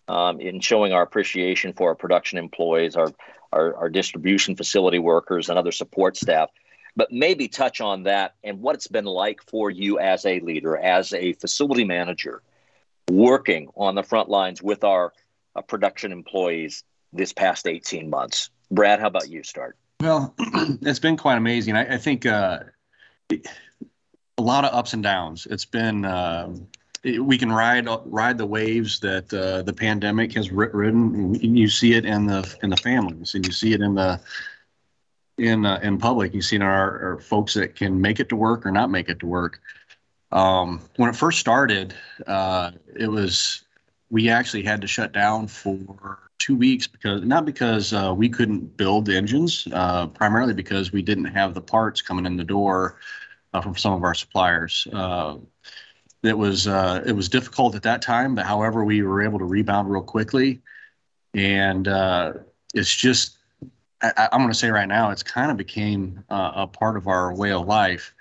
um, 0.08 0.40
in 0.40 0.60
showing 0.60 0.94
our 0.94 1.02
appreciation 1.02 1.74
for 1.74 1.90
our 1.90 1.96
production 1.96 2.38
employees, 2.38 2.96
our, 2.96 3.12
our, 3.52 3.76
our 3.76 3.90
distribution 3.90 4.56
facility 4.56 5.00
workers, 5.00 5.50
and 5.50 5.58
other 5.58 5.72
support 5.72 6.18
staff. 6.18 6.50
But 6.96 7.12
maybe 7.12 7.48
touch 7.48 7.82
on 7.82 8.04
that 8.04 8.36
and 8.44 8.62
what 8.62 8.76
it's 8.76 8.88
been 8.88 9.06
like 9.06 9.42
for 9.44 9.70
you 9.70 10.00
as 10.00 10.26
a 10.26 10.40
leader, 10.40 10.78
as 10.78 11.14
a 11.14 11.34
facility 11.34 11.84
manager, 11.84 12.42
working 13.10 13.70
on 13.76 13.96
the 13.96 14.04
front 14.04 14.30
lines 14.30 14.62
with 14.62 14.84
our 14.84 15.14
uh, 15.56 15.62
production 15.62 16.12
employees 16.12 16.84
this 17.14 17.34
past 17.34 17.68
18 17.68 18.10
months. 18.10 18.50
Brad, 18.72 19.00
how 19.00 19.08
about 19.08 19.30
you 19.30 19.44
start? 19.44 19.78
Well, 20.02 20.34
it's 20.82 21.00
been 21.00 21.18
quite 21.18 21.38
amazing. 21.38 21.76
I, 21.76 21.96
I 21.96 21.98
think 21.98 22.26
uh, 22.26 22.60
a 24.38 24.42
lot 24.42 24.66
of 24.66 24.74
ups 24.74 24.94
and 24.94 25.04
downs. 25.04 25.48
It's 25.50 25.66
been 25.66 26.06
uh, 26.06 26.54
we 27.04 27.38
can 27.38 27.52
ride 27.52 27.88
ride 28.06 28.38
the 28.38 28.46
waves 28.46 29.00
that 29.00 29.34
uh, 29.34 29.64
the 29.64 29.74
pandemic 29.74 30.34
has 30.34 30.52
ridden. 30.52 31.36
You 31.36 31.70
see 31.70 31.94
it 31.94 32.06
in 32.06 32.28
the 32.28 32.56
in 32.64 32.70
the 32.70 32.78
families, 32.78 33.34
and 33.34 33.46
you 33.46 33.52
see 33.52 33.74
it 33.74 33.82
in 33.82 33.96
the 33.96 34.20
in 35.38 35.66
uh, 35.66 35.80
in 35.82 35.98
public. 35.98 36.34
You 36.34 36.42
see 36.42 36.56
it 36.56 36.62
in 36.62 36.68
our, 36.68 37.14
our, 37.14 37.20
folks 37.20 37.54
that 37.54 37.76
can 37.76 38.00
make 38.00 38.20
it 38.20 38.30
to 38.30 38.36
work 38.36 38.66
or 38.66 38.72
not 38.72 38.90
make 38.90 39.10
it 39.10 39.20
to 39.20 39.28
work. 39.28 39.60
Um, 40.32 40.82
when 40.98 41.10
it 41.10 41.16
first 41.16 41.40
started, 41.40 41.96
uh, 42.26 42.72
it 42.96 43.08
was 43.08 43.64
we 44.10 44.30
actually 44.30 44.64
had 44.64 44.82
to 44.82 44.88
shut 44.88 45.14
down 45.14 45.48
for 45.48 46.20
two 46.38 46.56
weeks 46.56 46.88
because 46.88 47.24
not 47.24 47.46
because 47.46 47.94
uh, 47.94 48.14
we 48.16 48.30
couldn't 48.30 48.78
build 48.78 49.10
engines, 49.10 49.68
uh, 49.72 50.08
primarily 50.08 50.54
because 50.54 50.92
we 50.92 51.02
didn't 51.02 51.26
have 51.26 51.54
the 51.54 51.62
parts 51.62 52.02
coming 52.02 52.26
in 52.26 52.38
the 52.38 52.44
door 52.44 52.98
from 53.62 53.76
some 53.76 53.94
of 53.94 54.04
our 54.04 54.14
suppliers. 54.14 54.88
Uh, 54.92 55.38
it 56.24 56.38
was 56.38 56.68
uh, 56.68 57.04
it 57.06 57.14
was 57.14 57.30
difficult 57.30 57.76
at 57.76 57.84
that 57.84 58.02
time, 58.02 58.36
but 58.36 58.46
however, 58.46 58.84
we 58.84 59.02
were 59.02 59.22
able 59.22 59.40
to 59.40 59.46
rebound 59.46 59.90
real 59.90 60.02
quickly, 60.02 60.62
and 61.34 61.88
uh, 61.88 62.34
it's 62.74 62.96
just 62.96 63.38
I, 64.02 64.30
am 64.32 64.42
going 64.42 64.50
to 64.50 64.58
say 64.58 64.70
right 64.70 64.88
now, 64.88 65.10
it's 65.12 65.24
kind 65.24 65.52
of 65.52 65.58
became 65.58 66.24
a 66.30 66.68
part 66.68 66.98
of 66.98 67.08
our 67.08 67.34
way 67.34 67.52
of 67.52 67.66
life. 67.66 68.14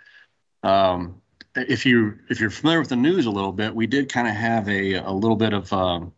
Um, 0.62 1.20
if 1.54 1.86
you 1.86 2.18
if 2.28 2.40
you're 2.40 2.50
familiar 2.50 2.80
with 2.80 2.88
the 2.88 2.96
news 2.96 3.26
a 3.26 3.30
little 3.30 3.52
bit, 3.52 3.74
we 3.74 3.86
did 3.86 4.10
kind 4.10 4.28
of 4.28 4.34
have 4.34 4.68
a 4.68 4.94
a 4.94 5.10
little 5.10 5.36
bit 5.36 5.52
of 5.52 5.72
um, 5.72 6.12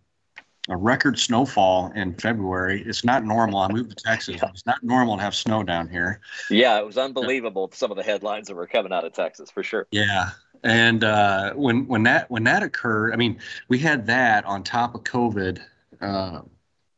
a 0.68 0.76
record 0.76 1.18
snowfall 1.18 1.90
in 1.94 2.14
February. 2.14 2.82
It's 2.84 3.04
not 3.04 3.24
normal. 3.24 3.60
I 3.60 3.72
moved 3.72 3.96
to 3.96 4.04
Texas. 4.04 4.40
It's 4.42 4.66
not 4.66 4.82
normal 4.82 5.16
to 5.16 5.22
have 5.22 5.34
snow 5.34 5.62
down 5.62 5.88
here. 5.88 6.20
Yeah, 6.50 6.78
it 6.78 6.86
was 6.86 6.98
unbelievable. 6.98 7.70
Some 7.72 7.90
of 7.90 7.96
the 7.96 8.02
headlines 8.02 8.48
that 8.48 8.54
were 8.54 8.66
coming 8.66 8.92
out 8.92 9.04
of 9.04 9.12
Texas, 9.12 9.50
for 9.50 9.62
sure. 9.62 9.86
Yeah, 9.90 10.30
and 10.62 11.04
uh, 11.04 11.54
when 11.54 11.86
when 11.86 12.02
that 12.04 12.30
when 12.30 12.44
that 12.44 12.62
occurred, 12.62 13.12
I 13.12 13.16
mean, 13.16 13.38
we 13.68 13.78
had 13.78 14.06
that 14.06 14.44
on 14.44 14.62
top 14.62 14.94
of 14.94 15.04
COVID, 15.04 15.60
uh, 16.00 16.42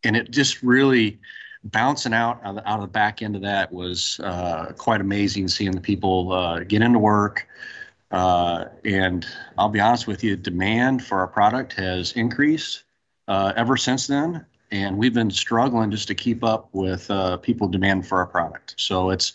and 0.02 0.16
it 0.16 0.30
just 0.30 0.62
really 0.62 1.20
bouncing 1.64 2.14
out 2.14 2.40
out 2.44 2.56
of 2.66 2.80
the 2.80 2.88
back 2.88 3.22
end 3.22 3.36
of 3.36 3.42
that 3.42 3.72
was 3.72 4.18
uh, 4.24 4.72
quite 4.76 5.00
amazing. 5.00 5.46
Seeing 5.46 5.72
the 5.72 5.80
people 5.80 6.32
uh, 6.32 6.60
get 6.60 6.82
into 6.82 6.98
work. 6.98 7.46
Uh, 8.10 8.64
and 8.84 9.24
I'll 9.56 9.68
be 9.68 9.78
honest 9.78 10.08
with 10.08 10.24
you, 10.24 10.34
demand 10.34 11.04
for 11.04 11.20
our 11.20 11.28
product 11.28 11.74
has 11.74 12.10
increased 12.14 12.82
uh, 13.30 13.52
ever 13.56 13.76
since 13.76 14.06
then. 14.06 14.44
And 14.72 14.98
we've 14.98 15.14
been 15.14 15.30
struggling 15.30 15.90
just 15.90 16.08
to 16.08 16.14
keep 16.14 16.44
up 16.44 16.68
with 16.72 17.10
uh, 17.10 17.38
people 17.38 17.68
demand 17.68 18.06
for 18.06 18.18
our 18.18 18.26
product. 18.26 18.74
So 18.76 19.10
it's 19.10 19.32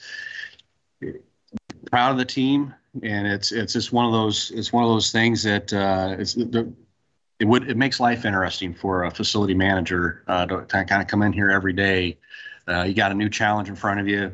proud 1.92 2.12
of 2.12 2.18
the 2.18 2.26
team, 2.26 2.74
and 3.04 3.28
it's 3.28 3.52
it's 3.52 3.74
just 3.74 3.92
one 3.92 4.06
of 4.06 4.14
those 4.14 4.52
it's 4.52 4.72
one 4.72 4.84
of 4.84 4.90
those 4.90 5.12
things 5.12 5.44
that 5.44 5.74
uh, 5.74 6.16
it's 6.18 6.38
it 6.38 7.46
would 7.46 7.70
it 7.70 7.76
makes 7.76 8.00
life 8.00 8.24
interesting 8.24 8.74
for 8.74 9.06
a 9.06 9.12
facility 9.12 9.54
manager 9.54 10.24
uh, 10.28 10.46
to, 10.46 10.62
to, 10.62 10.86
kind 10.86 11.02
of 11.02 11.08
come 11.08 11.22
in 11.22 11.34
here 11.34 11.50
every 11.50 11.74
day. 11.74 12.18
Uh, 12.68 12.84
you 12.84 12.94
got 12.94 13.12
a 13.12 13.16
new 13.16 13.30
challenge 13.30 13.68
in 13.68 13.76
front 13.76 14.00
of 14.00 14.08
you, 14.08 14.34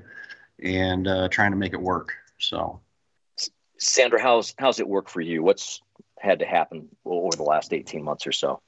and 0.61 1.07
uh, 1.07 1.27
trying 1.29 1.51
to 1.51 1.57
make 1.57 1.73
it 1.73 1.81
work. 1.81 2.13
So, 2.37 2.79
Sandra, 3.79 4.21
how's 4.21 4.53
how's 4.59 4.79
it 4.79 4.87
work 4.87 5.09
for 5.09 5.21
you? 5.21 5.41
What's 5.41 5.81
had 6.19 6.37
to 6.39 6.45
happen 6.45 6.89
over 7.05 7.35
the 7.35 7.43
last 7.43 7.73
eighteen 7.73 8.03
months 8.03 8.27
or 8.27 8.31
so? 8.31 8.61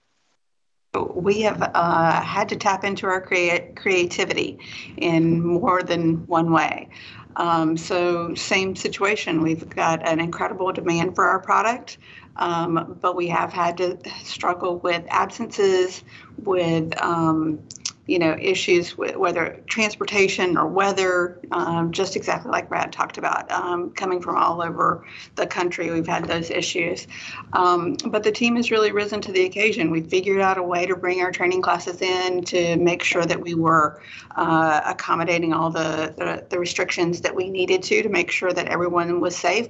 We 0.93 1.41
have 1.41 1.61
uh, 1.73 2.21
had 2.21 2.49
to 2.49 2.55
tap 2.55 2.83
into 2.83 3.07
our 3.07 3.19
crea- 3.19 3.71
creativity 3.75 4.59
in 4.97 5.41
more 5.41 5.81
than 5.81 6.25
one 6.27 6.51
way. 6.51 6.87
Um, 7.35 7.75
so, 7.77 8.35
same 8.35 8.75
situation. 8.75 9.41
We've 9.41 9.67
got 9.67 10.07
an 10.07 10.19
incredible 10.19 10.71
demand 10.71 11.15
for 11.15 11.25
our 11.25 11.39
product, 11.39 11.97
um, 12.35 12.95
but 13.01 13.15
we 13.15 13.27
have 13.29 13.51
had 13.51 13.77
to 13.77 13.97
struggle 14.23 14.77
with 14.79 15.03
absences, 15.09 16.03
with 16.37 16.93
um, 17.01 17.59
you 18.05 18.19
know, 18.19 18.35
issues 18.39 18.97
with 18.97 19.15
whether 19.15 19.61
transportation 19.65 20.57
or 20.57 20.67
weather, 20.67 21.39
um, 21.53 21.93
just 21.93 22.17
exactly 22.17 22.51
like 22.51 22.67
Brad 22.67 22.91
talked 22.91 23.17
about, 23.17 23.49
um, 23.49 23.91
coming 23.91 24.21
from 24.21 24.35
all 24.35 24.61
over 24.61 25.05
the 25.35 25.47
country, 25.47 25.89
we've 25.89 26.07
had 26.07 26.25
those 26.25 26.49
issues. 26.49 27.07
Um, 27.53 27.95
but 28.07 28.23
the 28.23 28.31
team 28.31 28.57
has 28.57 28.71
really 28.71 28.91
risen 28.91 29.21
to 29.21 29.31
the 29.31 29.45
occasion. 29.45 29.89
We 29.89 30.01
figured 30.01 30.41
out 30.41 30.57
a 30.57 30.63
way 30.63 30.85
to 30.85 30.97
bring 30.97 31.21
our 31.21 31.31
training 31.31 31.61
classes 31.61 32.01
in 32.01 32.43
to 32.45 32.75
make 32.75 33.03
sure 33.03 33.25
that 33.25 33.39
we 33.39 33.53
were 33.53 34.01
uh, 34.35 34.81
accommodating 34.85 35.53
all 35.53 35.69
the, 35.69 36.13
the, 36.17 36.45
the, 36.49 36.59
restrictions 36.59 37.21
that 37.21 37.35
we 37.35 37.49
needed 37.49 37.83
to 37.83 38.01
to 38.01 38.09
make 38.09 38.31
sure 38.31 38.51
that 38.51 38.67
everyone 38.67 39.19
was 39.19 39.35
safe. 39.35 39.67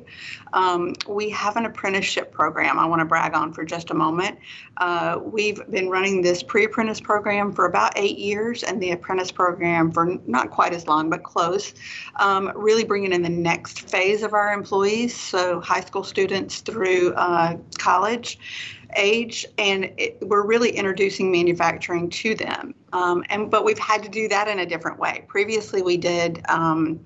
Um, 0.54 0.94
we 1.08 1.30
have 1.32 1.58
an 1.58 1.66
apprenticeship 1.66 2.32
program 2.32 2.80
I 2.80 2.86
want 2.86 3.00
to 3.00 3.06
brag 3.06 3.34
on 3.34 3.52
for 3.52 3.66
just 3.66 3.90
a 3.90 3.94
moment. 3.94 4.40
Uh, 4.78 5.20
we've 5.22 5.60
been 5.70 5.90
running 5.90 6.22
this 6.22 6.44
pre 6.44 6.66
apprentice 6.66 7.02
program 7.02 7.52
for 7.52 7.66
about 7.66 7.94
eight 7.98 8.18
years 8.24 8.64
and 8.64 8.82
the 8.82 8.92
apprentice 8.92 9.32
program 9.32 9.92
for 9.92 10.18
not 10.26 10.50
quite 10.50 10.74
as 10.74 10.88
long, 10.88 11.10
but 11.10 11.24
close, 11.24 11.74
um, 12.16 12.52
really 12.56 12.84
bringing 12.84 13.14
in 13.14 13.22
the 13.22 13.30
next 13.30 13.90
phase 13.90 14.24
of 14.24 14.34
our 14.34 14.54
employees, 14.54 15.16
so 15.16 15.60
high 15.60 15.82
school 15.82 16.04
students 16.04 16.62
through 16.62 17.14
uh, 17.14 17.58
college 17.78 18.40
age 18.96 19.46
and 19.58 19.86
it, 19.98 20.18
we're 20.22 20.46
really 20.46 20.70
introducing 20.70 21.32
manufacturing 21.32 22.10
to 22.10 22.36
them. 22.36 22.76
Um, 22.94 23.24
and 23.30 23.50
but 23.50 23.66
we've 23.66 23.80
had 23.80 24.04
to 24.04 24.10
do 24.10 24.28
that 24.28 24.48
in 24.48 24.60
a 24.60 24.66
different 24.66 25.00
way. 25.00 25.26
Previously 25.28 25.82
we 25.82 25.98
did 25.98 26.44
um, 26.48 27.04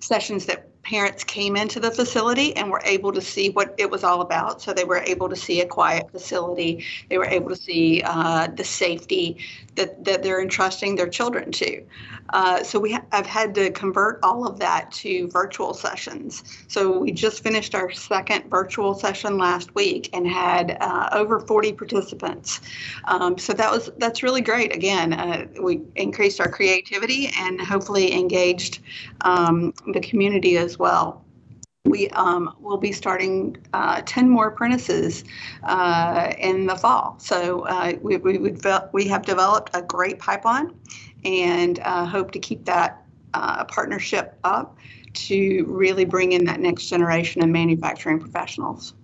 sessions 0.00 0.46
that 0.46 0.67
parents 0.88 1.22
came 1.22 1.54
into 1.54 1.78
the 1.78 1.90
facility 1.90 2.56
and 2.56 2.70
were 2.70 2.80
able 2.82 3.12
to 3.12 3.20
see 3.20 3.50
what 3.50 3.74
it 3.76 3.90
was 3.90 4.02
all 4.04 4.22
about. 4.22 4.62
So 4.62 4.72
they 4.72 4.84
were 4.84 5.02
able 5.06 5.28
to 5.28 5.36
see 5.36 5.60
a 5.60 5.66
quiet 5.66 6.10
facility. 6.10 6.82
They 7.10 7.18
were 7.18 7.26
able 7.26 7.50
to 7.50 7.56
see 7.56 8.02
uh, 8.02 8.46
the 8.46 8.64
safety 8.64 9.36
that, 9.74 10.02
that 10.06 10.22
they're 10.22 10.40
entrusting 10.40 10.96
their 10.96 11.08
children 11.08 11.52
to. 11.52 11.82
Uh, 12.30 12.62
so 12.62 12.78
we 12.78 12.98
I've 13.12 13.26
had 13.26 13.54
to 13.54 13.70
convert 13.70 14.18
all 14.22 14.46
of 14.46 14.58
that 14.58 14.92
to 14.92 15.28
virtual 15.28 15.72
sessions. 15.72 16.42
So 16.68 16.98
we 16.98 17.12
just 17.12 17.42
finished 17.42 17.74
our 17.74 17.90
second 17.90 18.50
virtual 18.50 18.94
session 18.94 19.38
last 19.38 19.74
week 19.74 20.10
and 20.12 20.26
had 20.26 20.76
uh, 20.80 21.08
over 21.12 21.40
40 21.40 21.72
participants. 21.72 22.60
Um, 23.04 23.38
so 23.38 23.52
that 23.54 23.70
was 23.70 23.90
that's 23.98 24.22
really 24.22 24.42
great. 24.42 24.74
Again, 24.74 25.12
uh, 25.14 25.46
we 25.62 25.80
increased 25.96 26.40
our 26.40 26.50
creativity 26.50 27.30
and 27.38 27.60
hopefully 27.60 28.12
engaged 28.12 28.80
um, 29.22 29.72
the 29.92 30.00
community 30.00 30.58
as 30.58 30.77
well 30.78 31.24
we 31.88 32.08
um, 32.10 32.54
will 32.60 32.76
be 32.76 32.92
starting 32.92 33.56
uh, 33.72 34.02
10 34.04 34.28
more 34.28 34.48
apprentices 34.48 35.24
uh, 35.64 36.32
in 36.38 36.66
the 36.66 36.76
fall. 36.76 37.16
So 37.18 37.62
uh, 37.62 37.94
we, 38.02 38.18
we, 38.18 38.54
we 38.92 39.08
have 39.08 39.22
developed 39.22 39.70
a 39.74 39.82
great 39.82 40.18
pipeline 40.18 40.74
and 41.24 41.80
uh, 41.80 42.04
hope 42.04 42.30
to 42.32 42.38
keep 42.38 42.64
that 42.66 43.04
uh, 43.34 43.64
partnership 43.64 44.38
up 44.44 44.76
to 45.14 45.64
really 45.66 46.04
bring 46.04 46.32
in 46.32 46.44
that 46.44 46.60
next 46.60 46.86
generation 46.86 47.42
of 47.42 47.48
manufacturing 47.48 48.20
professionals. 48.20 48.94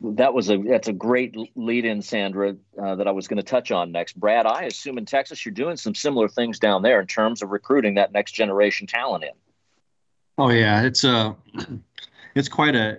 That 0.00 0.32
was 0.32 0.48
a 0.48 0.58
that's 0.58 0.86
a 0.86 0.92
great 0.92 1.36
lead 1.56 1.84
in, 1.84 2.02
Sandra, 2.02 2.54
uh, 2.80 2.94
that 2.94 3.08
I 3.08 3.10
was 3.10 3.26
going 3.26 3.38
to 3.38 3.42
touch 3.42 3.72
on 3.72 3.90
next. 3.90 4.18
Brad, 4.18 4.46
I 4.46 4.62
assume 4.62 4.96
in 4.96 5.06
Texas 5.06 5.44
you're 5.44 5.52
doing 5.52 5.76
some 5.76 5.92
similar 5.92 6.28
things 6.28 6.60
down 6.60 6.82
there 6.82 7.00
in 7.00 7.08
terms 7.08 7.42
of 7.42 7.50
recruiting 7.50 7.94
that 7.94 8.12
next 8.12 8.32
generation 8.32 8.86
talent 8.86 9.24
in. 9.24 9.30
Oh 10.38 10.50
yeah, 10.50 10.82
it's 10.82 11.02
a 11.02 11.36
it's 12.36 12.48
quite 12.48 12.76
a 12.76 12.98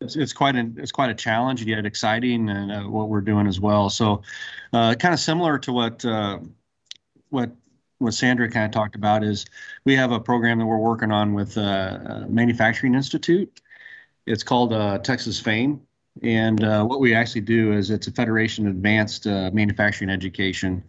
it's, 0.00 0.14
it's 0.14 0.32
quite 0.32 0.54
a 0.54 0.70
it's 0.76 0.92
quite 0.92 1.10
a 1.10 1.14
challenge 1.14 1.64
yet 1.64 1.84
exciting 1.84 2.48
and 2.48 2.70
uh, 2.70 2.82
what 2.82 3.08
we're 3.08 3.20
doing 3.20 3.48
as 3.48 3.58
well. 3.58 3.90
So, 3.90 4.22
uh, 4.72 4.94
kind 4.94 5.12
of 5.12 5.18
similar 5.18 5.58
to 5.58 5.72
what 5.72 6.04
uh, 6.04 6.38
what 7.30 7.50
what 7.98 8.14
Sandra 8.14 8.48
kind 8.48 8.64
of 8.64 8.70
talked 8.70 8.94
about 8.94 9.24
is 9.24 9.44
we 9.84 9.96
have 9.96 10.12
a 10.12 10.20
program 10.20 10.60
that 10.60 10.66
we're 10.66 10.78
working 10.78 11.10
on 11.10 11.34
with 11.34 11.58
uh, 11.58 11.60
uh 11.60 12.24
Manufacturing 12.28 12.94
Institute. 12.94 13.60
It's 14.26 14.44
called 14.44 14.72
uh, 14.72 14.98
Texas 14.98 15.40
FAME, 15.40 15.80
and 16.22 16.62
uh, 16.62 16.84
what 16.84 17.00
we 17.00 17.12
actually 17.12 17.40
do 17.40 17.72
is 17.72 17.90
it's 17.90 18.06
a 18.06 18.12
Federation 18.12 18.68
Advanced 18.68 19.26
Manufacturing 19.26 20.10
Education. 20.10 20.84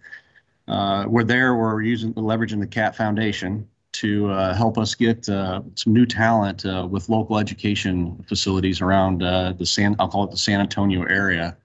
we're 0.67 1.23
there. 1.23 1.55
We're 1.55 1.81
using 1.81 2.13
leveraging 2.13 2.59
the 2.59 2.67
CAT 2.67 2.95
Foundation, 2.95 3.67
to 3.93 4.29
uh, 4.29 4.53
help 4.53 4.77
us 4.77 4.95
get 4.95 5.27
uh, 5.29 5.61
some 5.75 5.93
new 5.93 6.05
talent 6.05 6.65
uh, 6.65 6.87
with 6.89 7.09
local 7.09 7.37
education 7.37 8.23
facilities 8.27 8.81
around 8.81 9.23
uh, 9.23 9.53
the 9.53 9.65
San, 9.65 9.95
I'll 9.99 10.07
call 10.07 10.25
it 10.25 10.31
the 10.31 10.37
San 10.37 10.59
Antonio 10.59 11.03
area, 11.03 11.55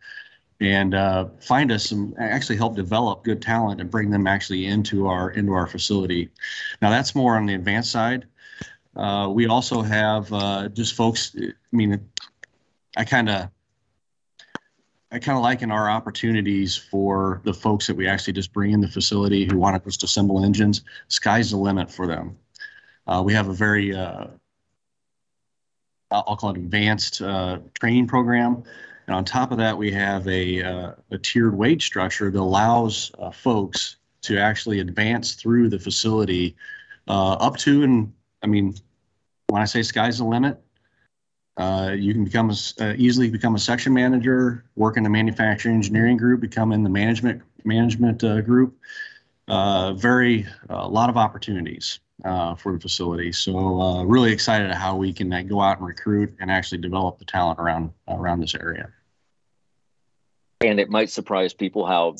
and 0.61 0.94
uh, 0.94 1.26
find 1.40 1.73
us 1.73 1.88
some, 1.88 2.14
actually 2.18 2.56
help 2.56 2.76
develop 2.76 3.25
good 3.25 3.40
talent 3.42 3.80
and 3.80 3.90
bring 3.90 4.11
them 4.11 4.26
actually 4.26 4.66
into 4.66 5.06
our 5.06 5.30
into 5.30 5.52
our 5.52 5.66
facility. 5.66 6.30
Now 6.82 6.90
that's 6.90 7.14
more 7.14 7.37
on 7.37 7.47
the 7.47 7.54
advanced 7.54 7.90
side. 7.90 8.26
Uh, 8.97 9.28
we 9.32 9.47
also 9.47 9.82
have 9.82 10.28
just 10.75 10.94
folks. 10.94 11.35
I 11.38 11.52
mean, 11.73 12.00
I 12.97 13.04
kind 13.04 13.28
of 13.28 13.49
I 15.11 15.19
kind 15.19 15.38
of 15.38 15.43
liken 15.43 15.71
our 15.71 15.88
opportunities 15.88 16.77
for 16.77 17.41
the 17.45 17.55
folks 17.55 17.87
that 17.87 17.97
we 17.97 18.07
actually 18.07 18.35
just 18.35 18.53
bring 18.53 18.73
in 18.73 18.81
the 18.81 18.88
facility 18.88 19.47
who 19.47 19.57
want 19.59 19.83
to 19.83 19.88
just 19.88 20.03
assemble 20.03 20.45
engines. 20.45 20.83
Sky's 21.09 21.50
the 21.50 21.57
limit 21.57 21.91
for 21.91 22.07
them. 22.07 22.37
Uh, 23.07 23.23
we 23.25 23.33
have 23.33 23.49
a 23.49 23.55
very, 23.55 23.95
uh, 23.95 24.27
I'll 26.11 26.37
call 26.37 26.50
it 26.50 26.59
advanced 26.59 27.23
uh, 27.23 27.59
training 27.81 28.07
program. 28.07 28.62
And 29.07 29.17
on 29.17 29.25
top 29.25 29.50
of 29.50 29.57
that, 29.57 29.79
we 29.79 29.91
have 29.93 30.29
a, 30.29 30.62
uh, 30.62 30.93
a 31.11 31.19
tiered 31.19 31.57
wage 31.57 31.87
structure 31.87 32.31
that 32.31 32.38
allows 32.38 33.11
uh, 33.19 33.31
folks 33.31 33.97
to 34.23 34.38
actually 34.38 34.81
advance 34.81 35.33
through 35.35 35.71
the 35.71 35.79
facility 35.79 36.55
uh, 37.09 37.33
up 37.33 37.57
to, 37.57 37.83
and 37.83 38.12
I 38.43 38.47
mean, 38.47 38.75
when 39.47 39.62
I 39.62 39.65
say 39.65 39.83
sky's 39.83 40.19
the 40.19 40.25
limit, 40.25 40.61
uh, 41.59 41.93
you 41.93 42.15
can 42.15 42.25
become 42.25 42.50
a, 42.50 42.83
uh, 42.83 42.95
easily 42.97 43.29
become 43.29 43.57
a 43.57 43.59
section 43.59 43.93
manager, 43.93 44.65
work 44.77 44.97
in 44.97 45.03
the 45.03 45.11
manufacturing 45.11 45.75
engineering 45.75 46.17
group, 46.17 46.41
become 46.41 46.73
in 46.73 46.85
the 46.85 46.88
management 46.88 47.43
management 47.65 48.23
uh, 48.23 48.41
group. 48.41 48.79
Uh, 49.49 49.93
very 49.95 50.47
a 50.69 50.88
lot 50.88 51.11
of 51.11 51.17
opportunities 51.17 51.99
uh, 52.25 52.55
for 52.55 52.73
the 52.73 52.79
facility. 52.79 53.33
So 53.33 54.03
really 54.05 54.31
excited 54.31 54.71
at 54.71 54.77
how 54.77 54.97
we 54.97 55.12
can 55.12 55.31
go 55.49 55.61
out 55.61 55.79
and 55.79 55.87
recruit 55.87 56.37
and 56.38 56.50
actually 56.50 56.79
develop 56.79 57.19
the 57.19 57.25
talent 57.25 57.59
around 57.59 57.91
around 58.07 58.41
this 58.41 58.55
area. 58.55 58.93
And 60.61 60.79
it 60.79 60.91
might 60.91 61.11
surprise 61.11 61.55
people 61.55 61.87
how 61.87 62.17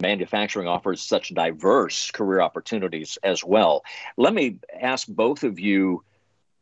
manufacturing 0.00 0.66
offers 0.66 1.02
such 1.02 1.34
diverse 1.34 2.10
career 2.10 2.40
opportunities 2.40 3.18
as 3.22 3.44
well. 3.44 3.84
Let 4.16 4.34
me 4.34 4.58
ask 4.80 5.06
both 5.08 5.42
of 5.44 5.60
you 5.60 6.04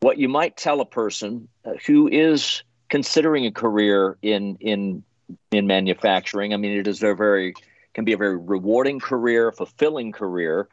what 0.00 0.18
you 0.18 0.28
might 0.28 0.56
tell 0.56 0.80
a 0.80 0.86
person 0.86 1.48
uh, 1.64 1.72
who 1.86 2.08
is 2.08 2.62
considering 2.88 3.46
a 3.46 3.52
career 3.52 4.18
in 4.22 4.56
in 4.60 5.04
in 5.52 5.66
manufacturing. 5.66 6.52
I 6.52 6.56
mean, 6.56 6.76
it 6.78 6.88
is 6.88 7.02
a 7.02 7.14
very 7.14 7.54
can 7.94 8.04
be 8.04 8.12
a 8.12 8.16
very 8.16 8.36
rewarding 8.36 9.00
career, 9.00 9.52
fulfilling 9.52 10.12
career, 10.12 10.68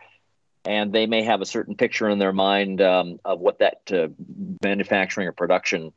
and 0.65 0.93
they 0.93 1.05
may 1.05 1.23
have 1.23 1.41
a 1.41 1.45
certain 1.45 1.75
picture 1.75 2.09
in 2.09 2.19
their 2.19 2.33
mind 2.33 2.81
um, 2.81 3.19
of 3.25 3.39
what 3.39 3.59
that 3.59 3.81
uh, 3.91 4.07
manufacturing 4.63 5.27
or 5.27 5.31
production 5.31 5.93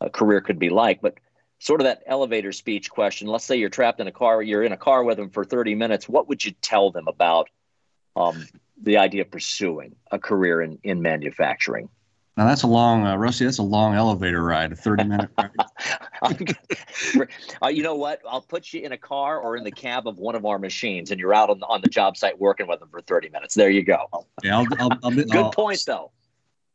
uh, 0.00 0.08
career 0.08 0.40
could 0.40 0.58
be 0.58 0.70
like. 0.70 1.00
But 1.00 1.14
sort 1.58 1.80
of 1.80 1.86
that 1.86 2.02
elevator 2.06 2.52
speech 2.52 2.90
question. 2.90 3.28
Let's 3.28 3.44
say 3.44 3.56
you're 3.56 3.70
trapped 3.70 4.00
in 4.00 4.06
a 4.06 4.12
car, 4.12 4.42
you're 4.42 4.62
in 4.62 4.72
a 4.72 4.76
car 4.76 5.02
with 5.02 5.16
them 5.16 5.30
for 5.30 5.44
30 5.44 5.74
minutes. 5.74 6.08
What 6.08 6.28
would 6.28 6.44
you 6.44 6.52
tell 6.60 6.90
them 6.90 7.08
about 7.08 7.48
um, 8.14 8.46
the 8.82 8.98
idea 8.98 9.22
of 9.22 9.30
pursuing 9.30 9.96
a 10.10 10.18
career 10.18 10.60
in, 10.60 10.78
in 10.82 11.00
manufacturing? 11.00 11.88
Now 12.36 12.46
that's 12.46 12.64
a 12.64 12.66
long, 12.66 13.06
uh, 13.06 13.16
Rusty. 13.16 13.46
That's 13.46 13.58
a 13.58 13.62
long 13.62 13.94
elevator 13.94 14.42
ride, 14.42 14.72
a 14.72 14.76
thirty-minute 14.76 15.30
ride. 15.38 15.50
uh, 17.62 17.68
you 17.68 17.82
know 17.82 17.94
what? 17.94 18.20
I'll 18.28 18.42
put 18.42 18.74
you 18.74 18.82
in 18.82 18.92
a 18.92 18.98
car 18.98 19.38
or 19.40 19.56
in 19.56 19.64
the 19.64 19.70
cab 19.70 20.06
of 20.06 20.18
one 20.18 20.34
of 20.34 20.44
our 20.44 20.58
machines, 20.58 21.10
and 21.10 21.18
you're 21.18 21.32
out 21.32 21.48
on 21.48 21.60
the, 21.60 21.66
on 21.66 21.80
the 21.80 21.88
job 21.88 22.16
site 22.16 22.38
working 22.38 22.66
with 22.66 22.80
them 22.80 22.90
for 22.90 23.00
thirty 23.00 23.30
minutes. 23.30 23.54
There 23.54 23.70
you 23.70 23.82
go. 23.82 24.06
Yeah, 24.44 24.58
I'll, 24.58 24.66
I'll, 24.78 24.98
I'll 25.02 25.10
good 25.10 25.52
point 25.52 25.82
though. 25.86 26.12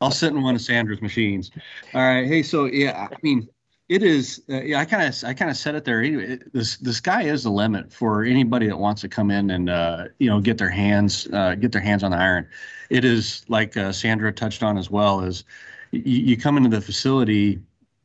I'll 0.02 0.10
sit 0.10 0.34
in 0.34 0.42
one 0.42 0.56
of 0.56 0.62
Sandra's 0.62 1.02
machines. 1.02 1.52
All 1.94 2.02
right. 2.02 2.26
Hey, 2.26 2.42
so 2.42 2.66
yeah, 2.66 3.08
I 3.12 3.16
mean, 3.22 3.48
it 3.92 4.04
is. 4.04 4.42
Uh, 4.50 4.62
yeah, 4.62 4.80
I 4.80 4.86
kind 4.86 5.04
of, 5.08 5.24
I 5.24 5.34
kind 5.34 5.52
of 5.52 5.58
said 5.58 5.76
it 5.76 5.86
there. 5.86 6.02
It, 6.02 6.54
this, 6.54 6.78
the 6.78 6.94
sky 6.94 7.24
is 7.24 7.44
the 7.44 7.52
limit 7.52 7.92
for 7.92 8.24
anybody 8.24 8.68
that 8.68 8.78
wants 8.78 9.02
to 9.02 9.10
come 9.10 9.30
in 9.30 9.52
and, 9.52 9.70
uh, 9.70 10.06
you 10.20 10.30
know, 10.30 10.40
get 10.40 10.58
their 10.58 10.70
hands, 10.70 11.28
uh, 11.34 11.56
get 11.56 11.72
their 11.72 11.82
hands 11.82 12.04
on 12.04 12.12
the 12.12 12.18
iron 12.18 12.48
it 12.92 13.06
is 13.06 13.46
like 13.48 13.78
uh, 13.78 13.92
Sandra 13.94 14.34
touched 14.34 14.62
on 14.62 14.78
as 14.78 14.92
well. 14.92 15.22
Is 15.22 15.46
you, 15.92 16.02
you 16.02 16.38
come 16.38 16.58
into 16.58 16.70
the 16.70 16.82
facility, 16.82 17.60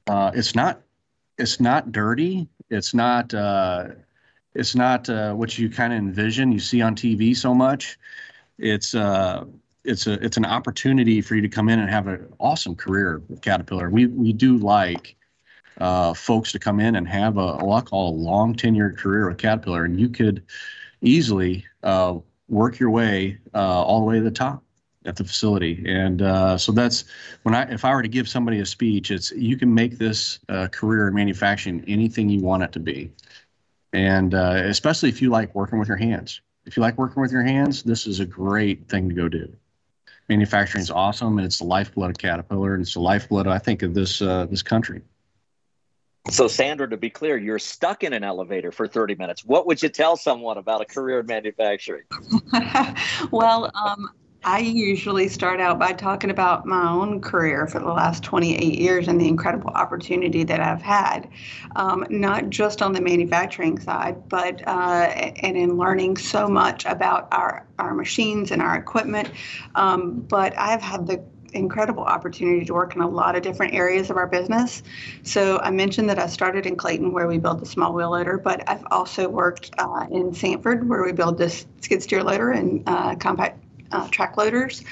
uh, 0.06 0.30
it's 0.32 0.54
not 0.54 0.80
it's 1.38 1.60
not 1.60 1.90
dirty. 1.90 2.48
It's 2.70 2.94
not 2.94 3.34
uh, 3.34 3.88
it's 4.54 4.76
not 4.76 5.08
what 5.36 5.58
you 5.58 5.68
kind 5.68 5.92
of 5.92 5.98
envision. 5.98 6.52
You 6.52 6.60
see 6.60 6.80
on 6.80 6.94
TV 6.94 7.36
so 7.36 7.52
much. 7.52 7.98
It's 8.58 8.94
it's 9.84 10.06
a 10.06 10.24
it's 10.24 10.36
an 10.36 10.44
opportunity 10.46 11.20
for 11.20 11.34
you 11.34 11.42
to 11.42 11.48
come 11.48 11.68
in 11.68 11.80
and 11.80 11.90
have 11.90 12.06
an 12.06 12.32
awesome 12.38 12.76
career 12.76 13.22
with 13.28 13.42
Caterpillar. 13.42 13.90
We 13.90 14.06
we 14.06 14.32
do 14.32 14.56
like 14.56 15.16
uh, 15.78 16.14
folks 16.14 16.52
to 16.52 16.58
come 16.58 16.80
in 16.80 16.96
and 16.96 17.08
have 17.08 17.36
a 17.36 17.56
what 17.58 17.84
I 17.84 17.86
call 17.86 18.10
a 18.10 18.16
long 18.16 18.54
tenured 18.54 18.96
career 18.96 19.28
with 19.28 19.38
Caterpillar, 19.38 19.84
and 19.84 20.00
you 20.00 20.08
could 20.08 20.42
easily 21.00 21.64
uh, 21.82 22.16
work 22.48 22.78
your 22.78 22.90
way 22.90 23.38
uh, 23.54 23.82
all 23.82 24.00
the 24.00 24.06
way 24.06 24.16
to 24.16 24.24
the 24.24 24.30
top 24.30 24.62
at 25.04 25.16
the 25.16 25.24
facility. 25.24 25.84
And 25.86 26.22
uh, 26.22 26.58
so 26.58 26.72
that's 26.72 27.04
when 27.42 27.54
I, 27.54 27.62
if 27.70 27.84
I 27.84 27.94
were 27.94 28.02
to 28.02 28.08
give 28.08 28.28
somebody 28.28 28.60
a 28.60 28.66
speech, 28.66 29.10
it's 29.10 29.30
you 29.32 29.56
can 29.56 29.72
make 29.72 29.98
this 29.98 30.40
uh, 30.48 30.68
career 30.68 31.08
in 31.08 31.14
manufacturing 31.14 31.84
anything 31.86 32.28
you 32.28 32.40
want 32.40 32.62
it 32.62 32.72
to 32.72 32.80
be. 32.80 33.10
And 33.92 34.34
uh, 34.34 34.62
especially 34.64 35.08
if 35.08 35.22
you 35.22 35.30
like 35.30 35.54
working 35.54 35.78
with 35.78 35.88
your 35.88 35.96
hands. 35.96 36.40
If 36.66 36.76
you 36.76 36.82
like 36.82 36.98
working 36.98 37.22
with 37.22 37.30
your 37.30 37.44
hands, 37.44 37.84
this 37.84 38.08
is 38.08 38.18
a 38.18 38.26
great 38.26 38.88
thing 38.88 39.08
to 39.08 39.14
go 39.14 39.28
do. 39.28 39.54
Manufacturing 40.28 40.82
is 40.82 40.90
awesome, 40.90 41.38
and 41.38 41.46
it's 41.46 41.58
the 41.58 41.64
lifeblood 41.64 42.10
of 42.10 42.18
Caterpillar, 42.18 42.74
and 42.74 42.82
it's 42.82 42.94
the 42.94 43.00
lifeblood, 43.00 43.46
I 43.46 43.58
think, 43.58 43.82
of 43.82 43.94
this 43.94 44.20
uh, 44.20 44.46
this 44.46 44.62
country. 44.62 45.02
So, 46.30 46.48
Sandra, 46.48 46.90
to 46.90 46.96
be 46.96 47.08
clear, 47.08 47.36
you're 47.36 47.58
stuck 47.58 48.02
in 48.02 48.12
an 48.12 48.24
elevator 48.24 48.72
for 48.72 48.88
30 48.88 49.14
minutes. 49.14 49.44
What 49.44 49.66
would 49.66 49.82
you 49.82 49.88
tell 49.88 50.16
someone 50.16 50.58
about 50.58 50.80
a 50.80 50.84
career 50.84 51.20
in 51.20 51.26
manufacturing? 51.26 52.02
well, 53.30 53.70
um, 53.74 54.10
I 54.46 54.58
usually 54.58 55.28
start 55.28 55.60
out 55.60 55.78
by 55.78 55.92
talking 55.92 56.30
about 56.30 56.66
my 56.66 56.88
own 56.88 57.20
career 57.20 57.66
for 57.66 57.80
the 57.80 57.92
last 57.92 58.22
28 58.22 58.78
years 58.78 59.08
and 59.08 59.20
the 59.20 59.26
incredible 59.26 59.70
opportunity 59.70 60.44
that 60.44 60.60
I've 60.60 60.82
had, 60.82 61.28
um, 61.74 62.06
not 62.10 62.50
just 62.50 62.80
on 62.80 62.92
the 62.92 63.00
manufacturing 63.00 63.78
side, 63.78 64.28
but 64.28 64.66
uh, 64.66 65.08
and 65.42 65.56
in 65.56 65.76
learning 65.76 66.16
so 66.16 66.46
much 66.48 66.84
about 66.86 67.26
our, 67.32 67.66
our 67.80 67.92
machines 67.94 68.52
and 68.52 68.62
our 68.62 68.76
equipment. 68.76 69.30
Um, 69.74 70.20
but 70.20 70.56
I've 70.58 70.82
had 70.82 71.06
the 71.06 71.24
incredible 71.56 72.04
opportunity 72.04 72.64
to 72.64 72.74
work 72.74 72.94
in 72.94 73.02
a 73.02 73.08
lot 73.08 73.36
of 73.36 73.42
different 73.42 73.74
areas 73.74 74.10
of 74.10 74.16
our 74.16 74.26
business. 74.26 74.82
So 75.22 75.58
I 75.58 75.70
mentioned 75.70 76.08
that 76.10 76.18
I 76.18 76.26
started 76.26 76.66
in 76.66 76.76
Clayton 76.76 77.12
where 77.12 77.26
we 77.26 77.38
build 77.38 77.60
the 77.60 77.66
small 77.66 77.92
wheel 77.92 78.10
loader, 78.10 78.38
but 78.38 78.68
I've 78.68 78.84
also 78.90 79.28
worked 79.28 79.70
uh, 79.78 80.06
in 80.10 80.34
Sanford 80.34 80.88
where 80.88 81.02
we 81.02 81.12
build 81.12 81.38
this 81.38 81.66
skid 81.80 82.02
steer 82.02 82.22
loader 82.22 82.52
and 82.52 82.82
uh, 82.86 83.14
compact 83.16 83.62
uh, 83.92 84.08
track 84.08 84.36
loaders. 84.36 84.82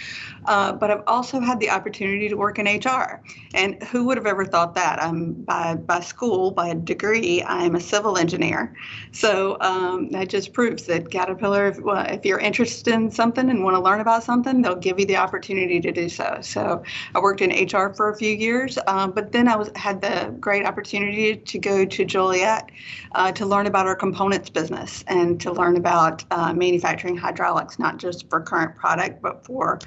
Uh, 0.46 0.72
but 0.72 0.90
I've 0.90 1.02
also 1.06 1.40
had 1.40 1.60
the 1.60 1.70
opportunity 1.70 2.28
to 2.28 2.36
work 2.36 2.58
in 2.58 2.66
HR. 2.66 3.22
And 3.54 3.82
who 3.84 4.04
would 4.04 4.16
have 4.16 4.26
ever 4.26 4.44
thought 4.44 4.74
that? 4.74 5.02
I'm 5.02 5.32
by, 5.32 5.74
by 5.74 6.00
school, 6.00 6.50
by 6.50 6.74
degree, 6.74 7.42
I'm 7.42 7.74
a 7.76 7.80
civil 7.80 8.18
engineer. 8.18 8.74
So 9.12 9.56
um, 9.60 10.10
that 10.10 10.28
just 10.28 10.52
proves 10.52 10.84
that 10.84 11.10
Caterpillar, 11.10 11.68
if, 11.68 11.80
well, 11.80 12.04
if 12.08 12.24
you're 12.24 12.38
interested 12.38 12.94
in 12.94 13.10
something 13.10 13.48
and 13.48 13.64
want 13.64 13.76
to 13.76 13.80
learn 13.80 14.00
about 14.00 14.24
something, 14.24 14.62
they'll 14.62 14.74
give 14.74 14.98
you 14.98 15.06
the 15.06 15.16
opportunity 15.16 15.80
to 15.80 15.92
do 15.92 16.08
so. 16.08 16.38
So 16.40 16.82
I 17.14 17.20
worked 17.20 17.40
in 17.40 17.50
HR 17.50 17.92
for 17.94 18.10
a 18.10 18.16
few 18.16 18.34
years, 18.34 18.78
um, 18.86 19.12
but 19.12 19.32
then 19.32 19.48
I 19.48 19.56
was 19.56 19.70
had 19.76 20.00
the 20.00 20.34
great 20.40 20.66
opportunity 20.66 21.36
to 21.36 21.58
go 21.58 21.84
to 21.84 22.04
Joliet 22.04 22.70
uh, 23.14 23.32
to 23.32 23.46
learn 23.46 23.66
about 23.66 23.86
our 23.86 23.96
components 23.96 24.50
business 24.50 25.04
and 25.06 25.40
to 25.40 25.52
learn 25.52 25.76
about 25.76 26.24
uh, 26.30 26.52
manufacturing 26.52 27.16
hydraulics, 27.16 27.78
not 27.78 27.98
just 27.98 28.28
for 28.28 28.40
current 28.40 28.74
product, 28.76 29.22
but 29.22 29.44
for 29.44 29.78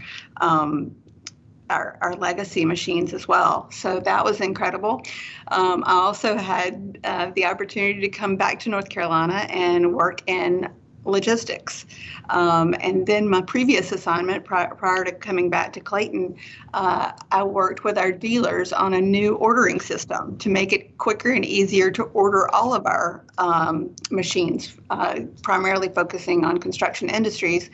um, 0.42 0.47
our, 1.70 1.98
our, 2.02 2.16
legacy 2.16 2.64
machines 2.64 3.14
as 3.14 3.28
well. 3.28 3.70
So 3.72 4.00
that 4.00 4.24
was 4.24 4.40
incredible. 4.40 5.02
Um, 5.50 5.84
I 5.86 5.94
also 5.94 6.38
had 6.38 6.98
uh, 7.04 7.32
the 7.36 7.46
opportunity 7.46 8.00
to 8.02 8.10
come 8.10 8.38
back 8.38 8.60
to 8.62 8.70
North 8.70 8.88
Carolina 8.90 9.46
and 9.50 9.94
work 9.94 10.22
in 10.28 10.70
logistics. 11.08 11.86
Um, 12.30 12.76
and 12.82 13.08
then 13.08 13.28
my 13.28 13.42
previous 13.42 13.92
assignment 13.92 14.44
prior, 14.44 14.74
prior 14.76 15.04
to 15.06 15.12
coming 15.12 15.50
back 15.50 15.74
to 15.74 15.80
Clayton, 15.80 16.36
uh, 16.74 17.12
I 17.32 17.44
worked 17.44 17.84
with 17.84 17.98
our 17.98 18.12
dealers 18.12 18.74
on 18.74 18.94
a 18.94 19.02
new 19.02 19.36
ordering 19.36 19.80
system 19.80 20.38
to 20.40 20.50
make 20.50 20.74
it 20.74 20.98
quicker 20.98 21.32
and 21.32 21.46
easier 21.46 21.90
to 21.92 22.04
order 22.04 22.54
all 22.54 22.74
of 22.74 22.86
our 22.86 23.24
um, 23.38 23.96
machines, 24.12 24.76
uh, 24.90 25.22
primarily 25.42 25.90
focusing 25.90 26.44
on 26.44 26.58
construction 26.58 27.10
industries. 27.10 27.70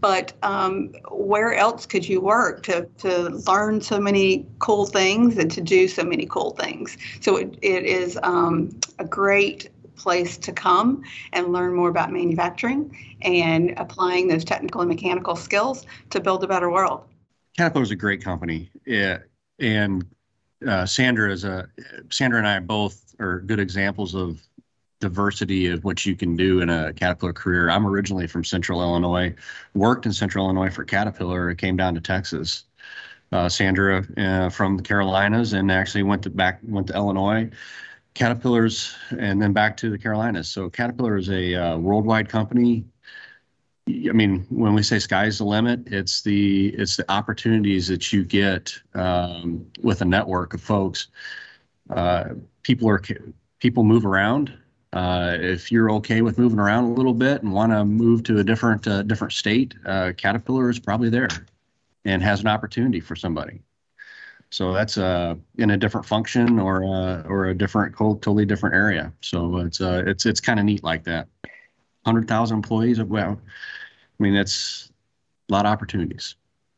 But 0.00 0.32
um, 0.42 0.94
where 1.10 1.54
else 1.54 1.84
could 1.84 2.08
you 2.08 2.20
work 2.20 2.62
to, 2.64 2.88
to 2.98 3.28
learn 3.46 3.80
so 3.80 4.00
many 4.00 4.46
cool 4.58 4.86
things 4.86 5.36
and 5.36 5.50
to 5.50 5.60
do 5.60 5.88
so 5.88 6.04
many 6.04 6.24
cool 6.26 6.52
things? 6.52 6.96
So 7.20 7.36
it, 7.36 7.58
it 7.62 7.84
is 7.84 8.18
um, 8.22 8.78
a 8.98 9.04
great 9.04 9.68
place 9.98 10.38
to 10.38 10.52
come 10.52 11.02
and 11.32 11.52
learn 11.52 11.74
more 11.74 11.88
about 11.90 12.12
manufacturing 12.12 12.96
and 13.22 13.74
applying 13.76 14.28
those 14.28 14.44
technical 14.44 14.80
and 14.80 14.88
mechanical 14.88 15.36
skills 15.36 15.84
to 16.10 16.20
build 16.20 16.44
a 16.44 16.46
better 16.46 16.70
world. 16.70 17.04
Caterpillar 17.56 17.82
is 17.82 17.90
a 17.90 17.96
great 17.96 18.22
company, 18.22 18.70
yeah, 18.86 19.18
and 19.58 20.06
uh, 20.66 20.86
Sandra 20.86 21.32
is 21.32 21.44
a 21.44 21.68
Sandra 22.10 22.38
and 22.38 22.46
I 22.46 22.60
both 22.60 23.14
are 23.20 23.40
good 23.40 23.60
examples 23.60 24.14
of 24.14 24.40
diversity 25.00 25.68
of 25.68 25.84
what 25.84 26.04
you 26.04 26.16
can 26.16 26.36
do 26.36 26.60
in 26.60 26.70
a 26.70 26.92
Caterpillar 26.92 27.32
career. 27.32 27.70
I'm 27.70 27.86
originally 27.86 28.26
from 28.26 28.44
Central 28.44 28.82
Illinois, 28.82 29.34
worked 29.74 30.06
in 30.06 30.12
Central 30.12 30.46
Illinois 30.46 30.70
for 30.70 30.84
Caterpillar, 30.84 31.54
came 31.54 31.76
down 31.76 31.94
to 31.94 32.00
Texas. 32.00 32.64
Uh, 33.30 33.48
Sandra 33.48 34.06
uh, 34.16 34.48
from 34.48 34.78
the 34.78 34.82
Carolinas 34.82 35.52
and 35.52 35.70
actually 35.70 36.02
went 36.02 36.22
to 36.22 36.30
back 36.30 36.60
went 36.62 36.86
to 36.86 36.94
Illinois. 36.94 37.50
Caterpillars 38.18 38.96
and 39.16 39.40
then 39.40 39.52
back 39.52 39.76
to 39.76 39.90
the 39.90 39.96
Carolinas. 39.96 40.48
So 40.48 40.68
Caterpillar 40.68 41.16
is 41.16 41.30
a 41.30 41.54
uh, 41.54 41.78
worldwide 41.78 42.28
company. 42.28 42.84
I 43.88 44.10
mean, 44.12 44.44
when 44.50 44.74
we 44.74 44.82
say 44.82 44.98
sky's 44.98 45.38
the 45.38 45.44
limit, 45.44 45.86
it's 45.86 46.22
the 46.22 46.70
it's 46.70 46.96
the 46.96 47.08
opportunities 47.10 47.86
that 47.86 48.12
you 48.12 48.24
get 48.24 48.74
um, 48.94 49.64
with 49.82 50.02
a 50.02 50.04
network 50.04 50.52
of 50.52 50.60
folks. 50.60 51.06
Uh, 51.90 52.30
people 52.64 52.88
are 52.88 53.00
people 53.60 53.84
move 53.84 54.04
around. 54.04 54.52
Uh, 54.92 55.36
if 55.38 55.70
you're 55.70 55.90
okay 55.92 56.20
with 56.20 56.38
moving 56.38 56.58
around 56.58 56.84
a 56.84 56.92
little 56.92 57.14
bit 57.14 57.42
and 57.42 57.52
want 57.52 57.70
to 57.70 57.84
move 57.84 58.24
to 58.24 58.38
a 58.38 58.44
different 58.44 58.88
uh, 58.88 59.02
different 59.04 59.32
state, 59.32 59.76
uh, 59.86 60.12
Caterpillar 60.16 60.68
is 60.68 60.80
probably 60.80 61.08
there 61.08 61.28
and 62.04 62.20
has 62.20 62.40
an 62.40 62.48
opportunity 62.48 62.98
for 62.98 63.14
somebody. 63.14 63.62
So 64.50 64.72
that's 64.72 64.96
uh, 64.96 65.34
in 65.58 65.70
a 65.70 65.76
different 65.76 66.06
function 66.06 66.58
or 66.58 66.84
uh, 66.84 67.22
or 67.28 67.46
a 67.46 67.54
different 67.54 67.96
totally 67.96 68.46
different 68.46 68.74
area. 68.74 69.12
So 69.20 69.58
it's 69.58 69.80
uh, 69.80 70.04
it's 70.06 70.24
it's 70.24 70.40
kind 70.40 70.58
of 70.58 70.64
neat 70.64 70.82
like 70.82 71.04
that. 71.04 71.28
Hundred 72.04 72.28
thousand 72.28 72.56
employees. 72.56 73.02
Well, 73.02 73.38
I 73.40 74.22
mean 74.22 74.34
that's 74.34 74.90
a 75.50 75.52
lot 75.52 75.66
of 75.66 75.72
opportunities. 75.72 76.34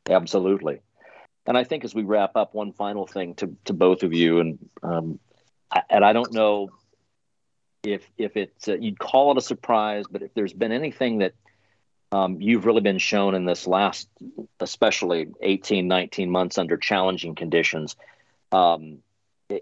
Absolutely. 0.09 0.81
And 1.47 1.57
I 1.57 1.65
think 1.65 1.85
as 1.85 1.95
we 1.95 2.03
wrap 2.03 2.37
up, 2.37 2.55
one 2.55 2.73
final 2.73 3.07
thing 3.07 3.35
to, 3.37 3.57
to 3.65 3.73
both 3.73 4.03
of 4.03 4.13
you, 4.13 4.41
and 4.41 4.59
um, 4.83 5.19
I, 5.71 5.83
and 5.89 6.05
I 6.05 6.13
don't 6.13 6.33
know 6.33 6.71
if 7.83 8.09
if 8.19 8.37
it's 8.37 8.69
uh, 8.69 8.75
you'd 8.75 8.99
call 8.99 9.33
it 9.33 9.39
a 9.39 9.41
surprise, 9.41 10.05
but 10.11 10.23
if 10.23 10.35
there's 10.35 10.53
been 10.53 10.73
anything 10.73 11.19
that 11.19 11.35
um, 12.13 12.41
you've 12.41 12.67
really 12.67 12.81
been 12.81 12.99
shown 12.99 13.35
in 13.35 13.45
this 13.45 13.67
last, 13.67 14.09
especially 14.59 15.29
18, 15.41 15.87
19 15.87 16.31
months 16.31 16.59
under 16.59 16.77
challenging 16.77 17.35
conditions. 17.35 17.97
Um, 18.51 18.99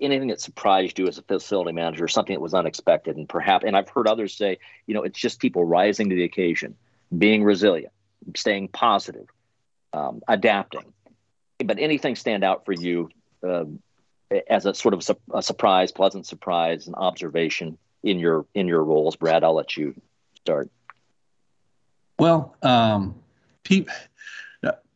anything 0.01 0.29
that 0.29 0.41
surprised 0.41 0.99
you 0.99 1.09
as 1.09 1.19
a 1.19 1.23
facility 1.23 1.73
manager, 1.73 2.09
something 2.09 2.35
that 2.35 2.41
was 2.41 2.55
unexpected, 2.55 3.17
and 3.17 3.29
perhaps, 3.29 3.65
and 3.67 3.77
I've 3.77 3.89
heard 3.89 4.07
others 4.07 4.35
say, 4.35 4.59
you 4.87 4.95
know, 4.95 5.03
it's 5.03 5.19
just 5.19 5.41
people 5.41 5.65
rising 5.65 6.09
to 6.11 6.17
the 6.17 6.25
occasion, 6.25 6.77
being 7.17 7.45
resilient, 7.45 7.93
staying 8.35 8.69
positive, 8.69 9.27
um, 9.93 10.23
adapting. 10.27 10.93
But 11.63 11.79
anything 11.79 12.17
stand 12.17 12.45
out 12.45 12.65
for 12.65 12.73
you 12.73 13.11
uh, 13.47 13.65
as 14.49 14.65
a 14.65 14.75
sort 14.75 14.95
of 14.95 15.03
su- 15.03 15.21
a 15.33 15.43
surprise, 15.43 15.93
pleasant 15.93 16.27
surprise, 16.27 16.87
an 16.87 16.95
observation 16.95 17.79
in 18.03 18.19
your 18.19 18.47
in 18.55 18.69
your 18.69 18.83
roles, 18.83 19.17
Brad? 19.17 19.45
I'll 19.45 19.55
let 19.55 19.77
you 19.77 19.95
start. 20.37 20.71
Well, 22.19 22.57
um, 22.63 23.15
Pete, 23.65 23.89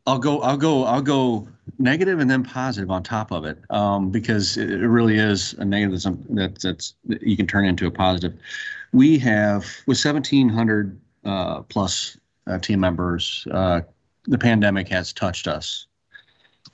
I'll 0.06 0.18
go, 0.18 0.40
I'll 0.40 0.56
go, 0.56 0.85
I'll 0.85 1.02
go 1.02 1.46
negative 1.78 2.18
and 2.18 2.28
then 2.28 2.42
positive 2.42 2.90
on 2.90 3.02
top 3.02 3.30
of 3.30 3.44
it, 3.44 3.58
um, 3.70 4.11
because 4.11 4.56
it, 4.56 4.66
really 4.66 5.16
is 5.16 5.54
a 5.54 5.64
negative 5.64 6.02
that 6.30 6.58
that's 6.61 6.94
that 7.04 7.22
you 7.22 7.37
can 7.37 7.46
turn 7.46 7.64
into 7.64 7.87
a 7.87 7.90
positive. 7.90 8.37
We 8.92 9.18
have 9.18 9.64
with 9.87 10.04
1,700 10.04 11.00
uh, 11.24 11.62
plus 11.62 12.16
uh, 12.48 12.58
team 12.58 12.80
members, 12.80 13.46
uh, 13.52 13.82
the 14.24 14.38
pandemic 14.38 14.88
has 14.88 15.12
touched 15.12 15.46
us, 15.46 15.87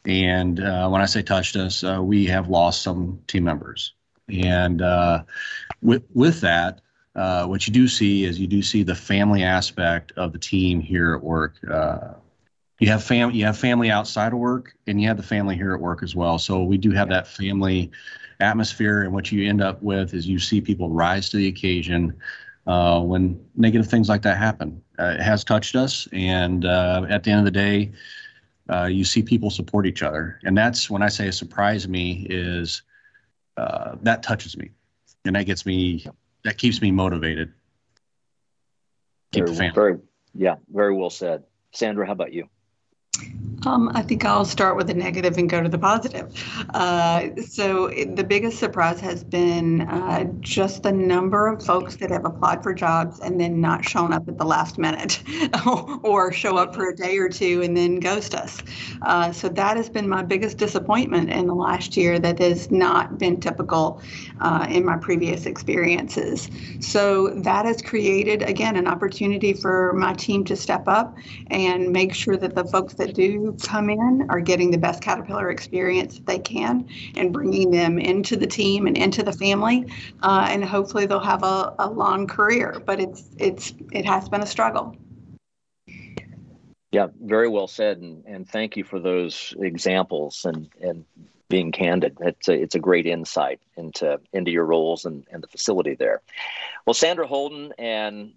and 0.07 0.61
uh, 0.61 0.89
when 0.89 1.03
I 1.03 1.07
say 1.07 1.23
touched 1.23 1.57
us, 1.57 1.85
uh, 1.85 2.01
we 2.03 2.25
have 2.27 2.49
lost 2.49 2.81
some 2.81 3.21
team 3.27 3.45
members, 3.45 3.93
and 4.31 4.81
uh, 4.81 5.23
with 5.83 6.05
with 6.15 6.41
that, 6.41 6.81
uh, 7.19 7.45
what 7.45 7.67
you 7.67 7.73
do 7.73 7.89
see 7.89 8.25
is 8.25 8.39
you 8.39 8.47
do 8.47 8.63
see 8.63 8.85
the 8.85 8.95
family 8.95 9.43
aspect 9.43 10.13
of 10.17 10.33
the 10.33 10.39
team 10.39 10.79
here 10.79 11.15
at 11.15 11.23
work. 11.23 11.57
Uh, 11.69 12.13
you 12.79 12.89
have 12.89 13.03
fam 13.03 13.33
you 13.33 13.45
have 13.45 13.59
family 13.59 13.91
outside 13.91 14.33
of 14.33 14.39
work, 14.39 14.77
and 14.87 15.03
you 15.03 15.09
have 15.09 15.17
the 15.17 15.23
family 15.23 15.57
here 15.57 15.75
at 15.75 15.81
work 15.81 16.05
as 16.05 16.15
well. 16.15 16.39
So 16.39 16.63
we 16.63 16.79
do 16.79 16.93
have 16.93 17.09
that 17.09 17.27
family 17.27 17.91
atmosphere, 18.39 19.03
and 19.03 19.13
what 19.13 19.33
you 19.33 19.49
end 19.49 19.61
up 19.61 19.83
with 19.83 20.15
is 20.15 20.29
you 20.29 20.39
see 20.39 20.61
people 20.61 20.91
rise 20.91 21.29
to 21.31 21.39
the 21.39 21.49
occasion 21.49 22.17
uh, 22.69 23.01
when 23.01 23.45
negative 23.57 23.89
things 23.89 24.09
like 24.09 24.23
that 24.23 24.39
happen. 24.39 24.81
Uh, 25.01 25.17
it 25.19 25.21
has 25.21 25.43
touched 25.43 25.75
us, 25.75 26.07
and 26.13 26.67
uh, 26.67 27.05
at 27.11 27.25
the 27.25 27.33
end 27.33 27.41
of 27.41 27.45
the 27.45 27.51
day, 27.51 27.91
you 28.89 29.05
see 29.05 29.25
people 29.25 29.51
support 29.51 29.87
each 29.87 30.05
other, 30.05 30.39
and 30.45 30.57
that's 30.57 30.89
when 30.89 31.03
I 31.03 31.09
say 31.09 31.33
surprise 31.33 31.89
me 31.89 32.29
is 32.31 32.83
that 33.57 34.23
touches 34.23 34.57
me, 34.57 34.71
and 35.25 35.35
that 35.35 35.47
gets 35.47 35.67
me 35.67 36.07
that 36.45 36.59
keeps 36.59 36.81
me 36.81 36.91
motivated. 36.91 37.53
Keep 39.33 39.49
very, 39.49 39.71
very, 39.71 39.99
yeah, 40.35 40.57
very 40.73 40.95
well 40.95 41.11
said. 41.11 41.45
Sandra, 41.73 42.07
how 42.07 42.13
about 42.13 42.33
you? 42.33 42.49
Um, 43.67 43.91
I 43.95 44.03
think 44.03 44.25
I'll 44.25 44.45
start 44.45 44.77
with 44.77 44.87
the 44.87 44.95
negative 44.95 45.37
and 45.37 45.51
go 45.51 45.63
to 45.63 45.69
the 45.69 45.79
positive. 45.79 46.33
Uh, 46.75 47.29
so 47.43 47.89
the 47.89 48.25
biggest 48.25 48.59
surprise 48.59 49.01
has 49.01 49.25
been 49.25 49.83
uh, 49.83 50.25
just 50.41 50.85
the 50.85 50.93
number 50.93 51.49
of 51.49 51.65
folks 51.65 51.97
that 51.97 52.11
have 52.11 52.25
applied 52.25 52.63
for 52.63 52.73
jobs 52.73 53.21
and 53.21 53.41
then 53.41 53.61
not 53.61 53.85
shown 53.85 54.13
up 54.13 54.29
at 54.29 54.39
the 54.39 54.45
last 54.45 54.79
minute, 54.79 55.23
or 56.03 56.33
show 56.33 56.57
up 56.57 56.75
for 56.75 56.91
a 56.91 56.97
day 56.97 57.19
or 57.19 57.29
two 57.29 57.63
and 57.63 57.77
then 57.77 57.99
ghost 57.99 58.35
us. 58.35 58.63
Uh, 59.03 59.33
so 59.33 59.49
that 59.49 59.77
has 59.77 59.89
been 59.91 60.09
my 60.09 60.23
biggest 60.23 60.59
disappointment 60.59 61.31
in 61.31 61.47
the 61.47 61.55
last 61.55 61.97
year. 61.97 62.19
That 62.19 62.39
has 62.39 62.71
not 62.71 63.19
been 63.19 63.41
typical 63.41 64.01
uh, 64.41 64.67
in 64.71 64.85
my 64.85 64.97
previous 64.97 65.47
experiences. 65.47 66.49
So 66.81 67.29
that 67.43 67.65
has 67.65 67.83
created 67.83 68.43
again 68.43 68.77
an 68.77 68.87
opportunity 68.87 69.53
for 69.53 69.93
my 69.95 70.15
team 70.15 70.45
to 70.45 70.57
step 70.57 70.87
up 70.87 71.17
and 71.49 71.91
make 71.91 72.15
sure 72.15 72.37
that 72.37 72.55
the 72.55 72.65
folks 72.65 72.95
that 72.95 73.15
do 73.15 73.48
come 73.55 73.91
in 73.91 74.27
are 74.31 74.41
getting 74.41 74.71
the 74.71 74.79
best 74.79 75.03
Caterpillar 75.03 75.51
experience 75.51 76.21
they 76.27 76.39
can 76.39 76.89
and 77.17 77.33
bringing 77.33 77.71
them 77.71 77.99
into 77.99 78.37
the 78.37 78.47
team 78.47 78.87
and 78.87 78.97
into 78.97 79.23
the 79.23 79.33
family. 79.33 79.87
Uh, 80.23 80.47
and 80.51 80.65
hopefully 80.65 81.07
they'll 81.07 81.21
have 81.21 81.43
a, 81.43 81.75
a 81.79 81.89
long 81.89 82.27
career, 82.27 82.83
but 82.85 83.01
it's, 83.01 83.25
it's, 83.39 83.75
it 83.93 84.05
has 84.05 84.29
been 84.29 84.43
a 84.43 84.47
struggle. 84.47 84.97
Yeah, 86.91 87.09
very 87.21 87.49
well 87.49 87.69
said, 87.69 87.99
and, 87.99 88.25
and 88.25 88.49
thank 88.49 88.77
you 88.77 88.85
for 88.85 88.99
those 88.99 89.55
examples 89.61 90.47
and, 90.47 90.71
and 90.81 91.05
being 91.49 91.73
candid. 91.73 92.17
It's 92.21 92.49
a, 92.49 92.53
it's 92.53 92.75
a 92.75 92.79
great 92.79 93.07
insight 93.07 93.61
into 93.77 94.21
into 94.33 94.51
your 94.51 94.65
roles 94.65 95.05
and, 95.05 95.27
and 95.31 95.43
the 95.43 95.49
facility 95.49 95.95
there. 95.95 96.23
Well, 96.87 96.95
Sandra 96.95 97.27
Holden 97.27 97.73
and 97.79 98.33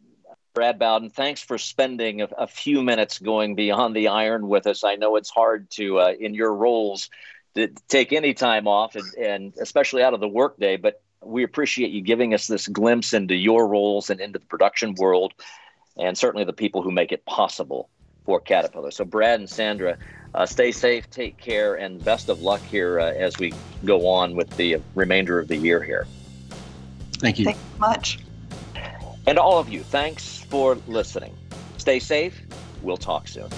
Brad 0.54 0.80
Bowdoin, 0.80 1.10
thanks 1.10 1.42
for 1.42 1.58
spending 1.58 2.22
a, 2.22 2.26
a, 2.38 2.48
few 2.48 2.82
minutes 2.82 3.20
going 3.20 3.56
beyond 3.56 3.96
the 3.96 4.10
iron 4.10 4.48
with 4.48 4.68
us. 4.68 4.84
I 4.84 4.96
know 4.96 5.16
it's 5.16 5.30
hard 5.30 5.70
to, 5.72 6.00
uh, 6.00 6.14
in 6.20 6.34
your 6.34 6.54
roles, 6.54 7.10
to 7.56 7.70
take 7.88 8.12
any 8.12 8.34
time 8.34 8.68
off, 8.68 8.96
and, 8.96 9.14
and 9.14 9.54
especially 9.62 10.04
out 10.04 10.14
of 10.14 10.20
the 10.20 10.28
workday, 10.28 10.78
but 10.78 11.02
we 11.24 11.44
appreciate 11.44 11.92
you 11.92 12.02
giving 12.02 12.34
us 12.34 12.48
this 12.48 12.68
glimpse 12.68 13.14
into 13.14 13.36
your 13.36 13.68
roles 13.68 14.10
and 14.10 14.20
into 14.20 14.40
the 14.40 14.46
production 14.46 14.96
world, 14.96 15.34
and 15.98 16.18
certainly 16.18 16.44
the 16.44 16.54
people 16.54 16.82
who 16.82 16.92
make 16.92 17.12
it 17.12 17.26
possible 17.26 17.90
for 18.26 18.40
Caterpillar. 18.40 18.92
So, 18.92 19.06
Brad 19.06 19.40
and 19.40 19.50
Sandra, 19.50 19.98
uh, 20.34 20.46
stay 20.46 20.72
safe, 20.72 21.10
take 21.10 21.38
care, 21.38 21.76
and 21.76 22.04
best 22.04 22.30
of 22.30 22.42
luck 22.42 22.62
here 22.62 23.00
uh, 23.00 23.12
as 23.12 23.38
we 23.38 23.54
go 23.86 24.08
on 24.08 24.36
with 24.36 24.50
the 24.58 24.78
remainder 24.96 25.40
of 25.40 25.48
the 25.48 25.58
year 25.58 25.82
here. 25.82 26.08
Thank 27.20 27.40
you. 27.40 27.46
Thank 27.46 27.58
you 27.58 27.80
much. 27.80 28.20
And 29.28 29.38
all 29.38 29.60
of 29.60 29.70
you, 29.70 29.82
thanks 29.82 30.40
for 30.40 30.76
listening. 30.88 31.36
Stay 31.78 32.00
safe. 32.00 32.42
We'll 32.82 32.98
talk 32.98 33.28
soon. 33.28 33.50